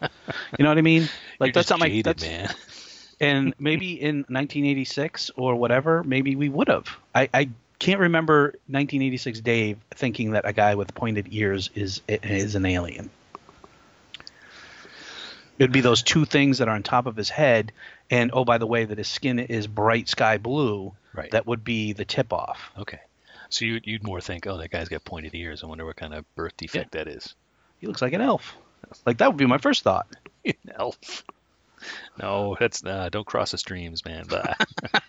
you 0.58 0.62
know 0.64 0.70
what 0.70 0.78
I 0.78 0.82
mean? 0.82 1.08
Like 1.38 1.48
You're 1.48 1.52
that's 1.52 1.70
not 1.70 1.80
my 1.80 2.02
that's, 2.04 2.22
man. 2.22 2.54
and 3.20 3.54
maybe 3.58 4.00
in 4.00 4.18
1986 4.28 5.30
or 5.36 5.54
whatever, 5.56 6.02
maybe 6.02 6.36
we 6.36 6.48
would 6.48 6.68
have. 6.68 6.88
I, 7.14 7.28
I 7.32 7.50
can't 7.78 8.00
remember 8.00 8.54
1986 8.68 9.40
Dave 9.40 9.78
thinking 9.94 10.32
that 10.32 10.46
a 10.46 10.52
guy 10.52 10.74
with 10.74 10.94
pointed 10.94 11.28
ears 11.30 11.70
is 11.74 12.02
is 12.08 12.54
an 12.54 12.66
alien. 12.66 13.10
It'd 15.58 15.72
be 15.72 15.82
those 15.82 16.02
two 16.02 16.24
things 16.24 16.58
that 16.58 16.68
are 16.68 16.74
on 16.74 16.82
top 16.82 17.04
of 17.04 17.16
his 17.16 17.28
head, 17.28 17.72
and 18.10 18.30
oh, 18.32 18.46
by 18.46 18.56
the 18.56 18.66
way, 18.66 18.86
that 18.86 18.96
his 18.96 19.08
skin 19.08 19.38
is 19.38 19.66
bright 19.66 20.08
sky 20.08 20.38
blue. 20.38 20.94
Right. 21.12 21.30
That 21.32 21.46
would 21.46 21.64
be 21.64 21.92
the 21.92 22.06
tip 22.06 22.32
off. 22.32 22.70
Okay. 22.78 23.00
So 23.50 23.64
you, 23.66 23.80
you'd 23.84 24.04
more 24.04 24.20
think, 24.20 24.46
oh, 24.46 24.56
that 24.56 24.70
guy's 24.70 24.88
got 24.88 25.04
pointed 25.04 25.34
ears. 25.34 25.62
I 25.62 25.66
wonder 25.66 25.84
what 25.84 25.96
kind 25.96 26.14
of 26.14 26.24
birth 26.34 26.56
defect 26.56 26.92
that 26.92 27.08
is. 27.08 27.34
He 27.78 27.86
looks 27.86 28.00
like 28.00 28.12
an 28.12 28.20
elf. 28.20 28.56
Like 29.06 29.18
that 29.18 29.28
would 29.28 29.36
be 29.36 29.46
my 29.46 29.58
first 29.58 29.82
thought. 29.82 30.06
Elf. 30.78 31.24
No, 32.20 32.56
that's 32.58 32.84
uh, 32.84 33.08
don't 33.10 33.26
cross 33.26 33.52
the 33.52 33.58
streams, 33.58 34.04
man. 34.04 34.24
But 34.28 34.56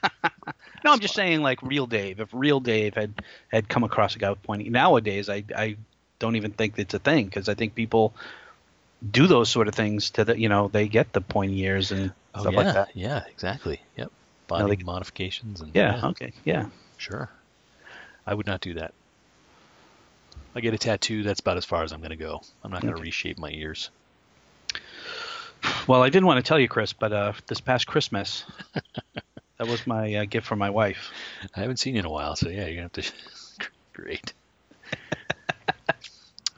No, 0.84 0.92
I'm 0.94 1.00
just 1.00 1.14
saying, 1.14 1.42
like 1.42 1.62
real 1.62 1.86
Dave. 1.86 2.20
If 2.20 2.30
real 2.34 2.60
Dave 2.60 2.96
had 2.96 3.14
had 3.50 3.68
come 3.68 3.84
across 3.84 4.16
a 4.16 4.20
guy 4.20 4.30
with 4.30 4.42
pointy, 4.44 4.70
nowadays 4.70 5.30
I 5.30 5.44
I 5.56 5.78
don't 6.20 6.36
even 6.36 6.52
think 6.52 6.78
it's 6.80 6.94
a 6.94 7.00
thing 7.00 7.26
because 7.26 7.50
I 7.50 7.56
think 7.56 7.76
people 7.76 8.14
do 9.10 9.28
those 9.28 9.50
sort 9.50 9.68
of 9.68 9.76
things 9.76 10.12
to 10.12 10.24
the 10.26 10.40
you 10.40 10.48
know 10.50 10.70
they 10.70 10.88
get 10.88 11.12
the 11.12 11.22
pointy 11.22 11.60
ears 11.62 11.92
and 11.92 12.12
oh 12.36 12.42
stuff 12.42 12.54
yeah, 12.54 12.60
like 12.60 12.74
that. 12.74 12.90
yeah, 12.96 13.24
exactly. 13.30 13.82
Yep. 13.98 14.12
Body 14.48 14.76
they- 14.76 14.84
modifications 14.84 15.62
and 15.62 15.76
Yeah, 15.76 16.02
Okay. 16.06 16.34
Yeah. 16.46 16.68
sure. 16.98 17.30
I 18.26 18.34
would 18.34 18.48
not 18.48 18.62
do 18.62 18.76
that. 18.76 18.94
I 20.56 20.60
get 20.60 20.74
a 20.74 20.78
tattoo. 20.78 21.24
That's 21.24 21.40
about 21.40 21.58
as 21.58 21.66
far 21.66 21.84
as 21.84 21.92
I'm 21.92 22.00
going 22.02 22.12
to 22.12 22.16
go. 22.18 22.42
I'm 22.64 22.72
not 22.72 22.82
going 22.82 22.94
to 22.94 23.00
Okay. 23.00 23.04
reshape 23.06 23.38
my 23.38 23.50
ears. 23.50 23.90
Well, 25.88 26.02
I 26.02 26.10
didn't 26.10 26.26
want 26.26 26.44
to 26.44 26.48
tell 26.48 26.60
you, 26.60 26.68
Chris, 26.68 26.94
but 26.94 27.14
uh, 27.14 27.34
this 27.48 27.62
past 27.62 27.86
Christmas, 27.88 28.44
that 29.58 29.68
was 29.68 29.86
my 29.86 30.16
uh, 30.16 30.26
gift 30.26 30.48
for 30.48 30.56
my 30.56 30.70
wife. 30.72 31.12
I 31.56 31.62
haven't 31.62 31.78
seen 31.78 31.94
you 31.96 32.00
in 32.00 32.06
a 32.06 32.10
while, 32.10 32.36
so 32.36 32.50
yeah, 32.50 32.66
you're 32.66 32.84
gonna 32.84 32.84
have 32.84 32.92
to. 32.94 33.12
Great. 33.94 34.34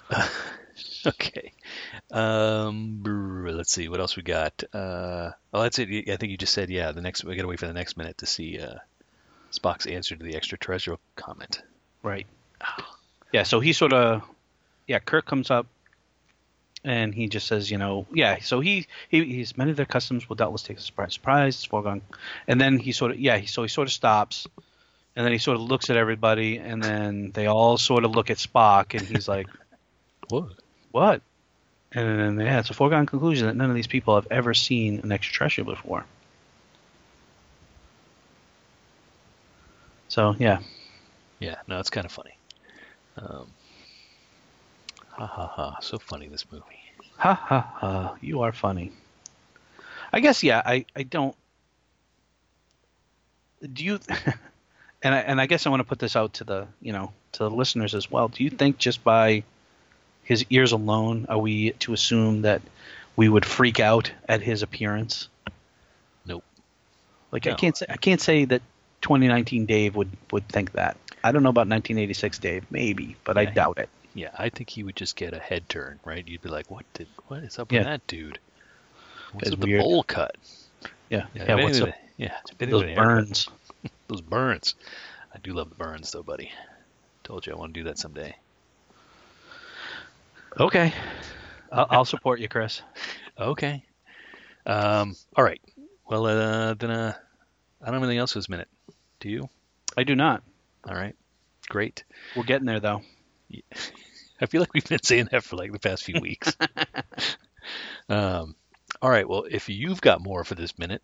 okay. 1.05 1.51
Um, 2.11 3.03
let's 3.03 3.73
see 3.73 3.89
what 3.89 3.99
else 3.99 4.15
we 4.15 4.23
got. 4.23 4.63
Uh, 4.73 5.31
oh, 5.53 5.61
that's 5.63 5.79
it. 5.79 6.09
I 6.09 6.15
think 6.15 6.31
you 6.31 6.37
just 6.37 6.53
said 6.53 6.69
yeah. 6.69 6.91
The 6.93 7.01
next 7.01 7.23
we 7.23 7.35
gotta 7.35 7.47
wait 7.47 7.59
for 7.59 7.67
the 7.67 7.73
next 7.73 7.97
minute 7.97 8.19
to 8.19 8.25
see 8.25 8.59
uh, 8.59 8.75
Spock's 9.51 9.85
answer 9.85 10.15
to 10.15 10.23
the 10.23 10.35
extraterrestrial 10.35 10.99
comment. 11.15 11.61
Right. 12.03 12.27
Yeah. 13.33 13.43
So 13.43 13.59
he 13.59 13.73
sort 13.73 13.91
of, 13.91 14.23
yeah. 14.87 14.99
Kirk 14.99 15.25
comes 15.25 15.51
up, 15.51 15.67
and 16.85 17.13
he 17.13 17.27
just 17.27 17.47
says, 17.47 17.69
you 17.69 17.77
know, 17.77 18.05
yeah. 18.13 18.39
So 18.39 18.61
he 18.61 18.87
he 19.09 19.25
he's 19.25 19.57
many 19.57 19.71
of 19.71 19.77
their 19.77 19.85
customs 19.85 20.29
will 20.29 20.35
doubtless 20.37 20.63
take 20.63 20.77
a 20.77 20.81
surprise. 20.81 21.17
It's 21.55 21.65
foregone. 21.65 22.01
And 22.47 22.61
then 22.61 22.77
he 22.77 22.91
sort 22.91 23.11
of 23.11 23.19
yeah. 23.19 23.37
He, 23.37 23.47
so 23.47 23.63
he 23.63 23.67
sort 23.67 23.87
of 23.87 23.93
stops, 23.93 24.47
and 25.15 25.25
then 25.25 25.31
he 25.31 25.37
sort 25.39 25.55
of 25.55 25.63
looks 25.63 25.89
at 25.89 25.97
everybody, 25.97 26.57
and 26.57 26.81
then 26.83 27.31
they 27.31 27.47
all 27.47 27.77
sort 27.77 28.05
of 28.05 28.11
look 28.11 28.29
at 28.29 28.37
Spock, 28.37 28.97
and 28.97 29.07
he's 29.07 29.27
like, 29.27 29.47
what, 30.29 30.49
what? 30.91 31.21
And 31.91 32.37
then 32.37 32.45
yeah, 32.45 32.59
it's 32.59 32.69
a 32.69 32.73
foregone 32.73 33.05
conclusion 33.05 33.47
that 33.47 33.55
none 33.55 33.69
of 33.69 33.75
these 33.75 33.87
people 33.87 34.15
have 34.15 34.27
ever 34.31 34.53
seen 34.53 34.99
an 35.03 35.11
extraterrestrial 35.11 35.69
before. 35.69 36.05
So 40.07 40.35
yeah, 40.37 40.59
Yeah, 41.39 41.55
no, 41.67 41.79
it's 41.79 41.89
kind 41.89 42.05
of 42.05 42.11
funny. 42.11 42.37
Um, 43.17 43.47
ha 45.09 45.25
ha 45.25 45.47
ha! 45.47 45.77
So 45.81 45.99
funny 45.99 46.27
this 46.27 46.51
movie. 46.51 46.63
Ha 47.17 47.33
ha 47.33 47.73
ha! 47.75 48.15
You 48.21 48.41
are 48.41 48.51
funny. 48.51 48.91
I 50.11 50.19
guess 50.19 50.43
yeah. 50.43 50.61
I 50.65 50.85
I 50.95 51.03
don't. 51.03 51.35
Do 53.61 53.83
you? 53.83 53.99
and 55.03 55.15
I 55.15 55.19
and 55.19 55.41
I 55.41 55.45
guess 55.45 55.65
I 55.65 55.69
want 55.69 55.81
to 55.81 55.87
put 55.87 55.99
this 55.99 56.15
out 56.15 56.33
to 56.35 56.43
the 56.43 56.67
you 56.81 56.93
know 56.93 57.11
to 57.33 57.39
the 57.39 57.49
listeners 57.49 57.95
as 57.95 58.09
well. 58.09 58.29
Do 58.29 58.43
you 58.43 58.49
think 58.49 58.77
just 58.77 59.03
by 59.03 59.43
his 60.23 60.45
ears 60.49 60.71
alone 60.71 61.25
are 61.29 61.37
we 61.37 61.71
to 61.71 61.93
assume 61.93 62.43
that 62.43 62.61
we 63.15 63.29
would 63.29 63.45
freak 63.45 63.79
out 63.79 64.11
at 64.27 64.41
his 64.41 64.63
appearance? 64.63 65.27
Nope. 66.25 66.43
Like 67.31 67.47
I 67.47 67.53
can't 67.53 67.77
say 67.77 67.85
I 67.89 67.97
can't 67.97 68.21
say 68.21 68.45
that 68.45 68.61
2019 69.01 69.65
Dave 69.65 69.95
would 69.95 70.09
would 70.31 70.47
think 70.47 70.71
that. 70.73 70.97
I 71.23 71.31
don't 71.31 71.43
know 71.43 71.49
about 71.49 71.67
1986 71.67 72.39
Dave, 72.39 72.65
maybe, 72.69 73.15
but 73.23 73.37
I 73.37 73.41
Yeah, 73.43 73.49
he- 73.49 73.55
doubt 73.55 73.77
it. 73.79 73.89
Yeah, 74.15 74.29
I 74.37 74.49
think 74.49 74.69
he 74.69 74.83
would 74.83 74.95
just 74.95 75.15
get 75.15 75.33
a 75.33 75.39
head 75.39 75.67
turn, 75.69 75.99
right? 76.05 76.27
You'd 76.27 76.41
be 76.43 76.49
like, 76.49 76.69
"What 76.69 76.85
did? 76.93 77.07
What 77.27 77.43
is 77.43 77.57
up 77.57 77.71
Yeah. 77.71 77.79
with 77.79 77.87
that 77.87 78.07
dude? 78.07 78.37
What's 79.31 79.49
with 79.49 79.61
the 79.61 79.77
bowl 79.79 80.03
cut? 80.03 80.35
Yeah, 81.09 81.25
Yeah, 81.33 81.45
yeah. 81.47 81.63
what's 81.63 81.81
up? 81.81 81.89
Yeah, 82.17 82.37
Those 82.59 82.93
burns. 82.95 83.49
Those 84.07 84.21
burns. 84.21 84.75
I 85.33 85.39
do 85.39 85.53
love 85.53 85.69
the 85.69 85.75
burns, 85.75 86.11
though, 86.11 86.21
buddy. 86.21 86.51
Told 87.23 87.47
you 87.47 87.53
I 87.53 87.55
want 87.55 87.73
to 87.73 87.79
do 87.79 87.85
that 87.85 87.97
someday. 87.97 88.35
Okay, 90.59 90.93
I'll, 91.71 91.87
I'll 91.89 92.05
support 92.05 92.39
you, 92.39 92.47
Chris. 92.49 92.81
Okay. 93.39 93.83
Um. 94.67 95.15
All 95.35 95.43
right. 95.43 95.59
Well, 96.07 96.27
uh, 96.27 96.75
then 96.75 96.91
uh, 96.91 97.13
I 97.81 97.85
don't 97.85 97.95
have 97.95 98.03
anything 98.03 98.19
else 98.19 98.31
this 98.33 98.47
minute. 98.47 98.67
Do 99.19 99.27
you? 99.27 99.49
I 99.97 100.03
do 100.03 100.15
not. 100.15 100.43
All 100.87 100.95
right. 100.95 101.15
Great. 101.69 102.03
We're 102.35 102.43
getting 102.43 102.65
there 102.65 102.79
though. 102.79 103.01
I 104.41 104.45
feel 104.45 104.61
like 104.61 104.73
we've 104.73 104.87
been 104.87 105.03
saying 105.03 105.29
that 105.31 105.43
for 105.43 105.55
like 105.55 105.71
the 105.71 105.79
past 105.79 106.03
few 106.03 106.19
weeks. 106.19 106.55
um, 108.09 108.55
all 109.01 109.09
right. 109.09 109.27
Well, 109.27 109.45
if 109.49 109.69
you've 109.69 110.01
got 110.01 110.21
more 110.21 110.43
for 110.43 110.55
this 110.55 110.77
minute, 110.77 111.01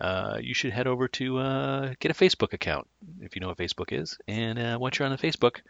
uh, 0.00 0.38
you 0.40 0.54
should 0.54 0.72
head 0.72 0.86
over 0.86 1.08
to 1.08 1.38
uh, 1.38 1.94
get 2.00 2.10
a 2.10 2.14
Facebook 2.14 2.52
account 2.52 2.88
if 3.20 3.34
you 3.34 3.40
know 3.40 3.48
what 3.48 3.58
Facebook 3.58 3.92
is. 3.92 4.18
And 4.28 4.58
uh, 4.58 4.78
once 4.80 4.98
you're 4.98 5.06
on 5.06 5.12
the 5.12 5.18
Facebook, 5.18 5.60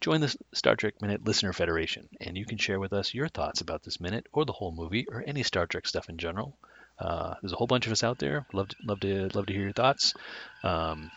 join 0.00 0.20
the 0.20 0.34
Star 0.52 0.76
Trek 0.76 1.00
Minute 1.00 1.24
Listener 1.24 1.52
Federation, 1.52 2.08
and 2.20 2.36
you 2.36 2.44
can 2.44 2.58
share 2.58 2.80
with 2.80 2.92
us 2.92 3.14
your 3.14 3.28
thoughts 3.28 3.60
about 3.60 3.82
this 3.82 4.00
minute 4.00 4.26
or 4.32 4.44
the 4.44 4.52
whole 4.52 4.72
movie 4.72 5.06
or 5.08 5.22
any 5.26 5.42
Star 5.42 5.66
Trek 5.66 5.86
stuff 5.86 6.08
in 6.08 6.18
general. 6.18 6.56
Uh, 6.98 7.34
there's 7.40 7.52
a 7.52 7.56
whole 7.56 7.66
bunch 7.66 7.86
of 7.86 7.92
us 7.92 8.04
out 8.04 8.18
there. 8.18 8.46
Love 8.52 8.68
to, 8.68 8.76
love 8.84 9.00
to 9.00 9.28
love 9.34 9.46
to 9.46 9.52
hear 9.52 9.62
your 9.62 9.72
thoughts. 9.72 10.14
Um, 10.62 11.10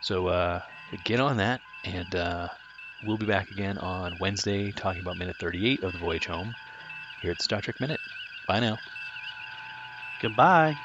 so 0.00 0.28
get 0.98 1.20
on 1.20 1.38
that, 1.38 1.62
and 1.84 2.14
uh, 2.14 2.48
we'll 3.00 3.18
be 3.18 3.26
back 3.26 3.50
again 3.50 3.78
on 3.78 4.18
Wednesday 4.18 4.72
talking 4.72 5.00
about 5.00 5.16
minute 5.16 5.36
38 5.38 5.82
of 5.84 5.92
the 5.92 5.98
voyage 5.98 6.26
home 6.26 6.54
here 7.16 7.32
at 7.32 7.42
Star 7.42 7.60
Trek 7.60 7.80
Minute. 7.80 8.02
Bye 8.46 8.60
now. 8.60 8.80
Goodbye. 10.18 10.78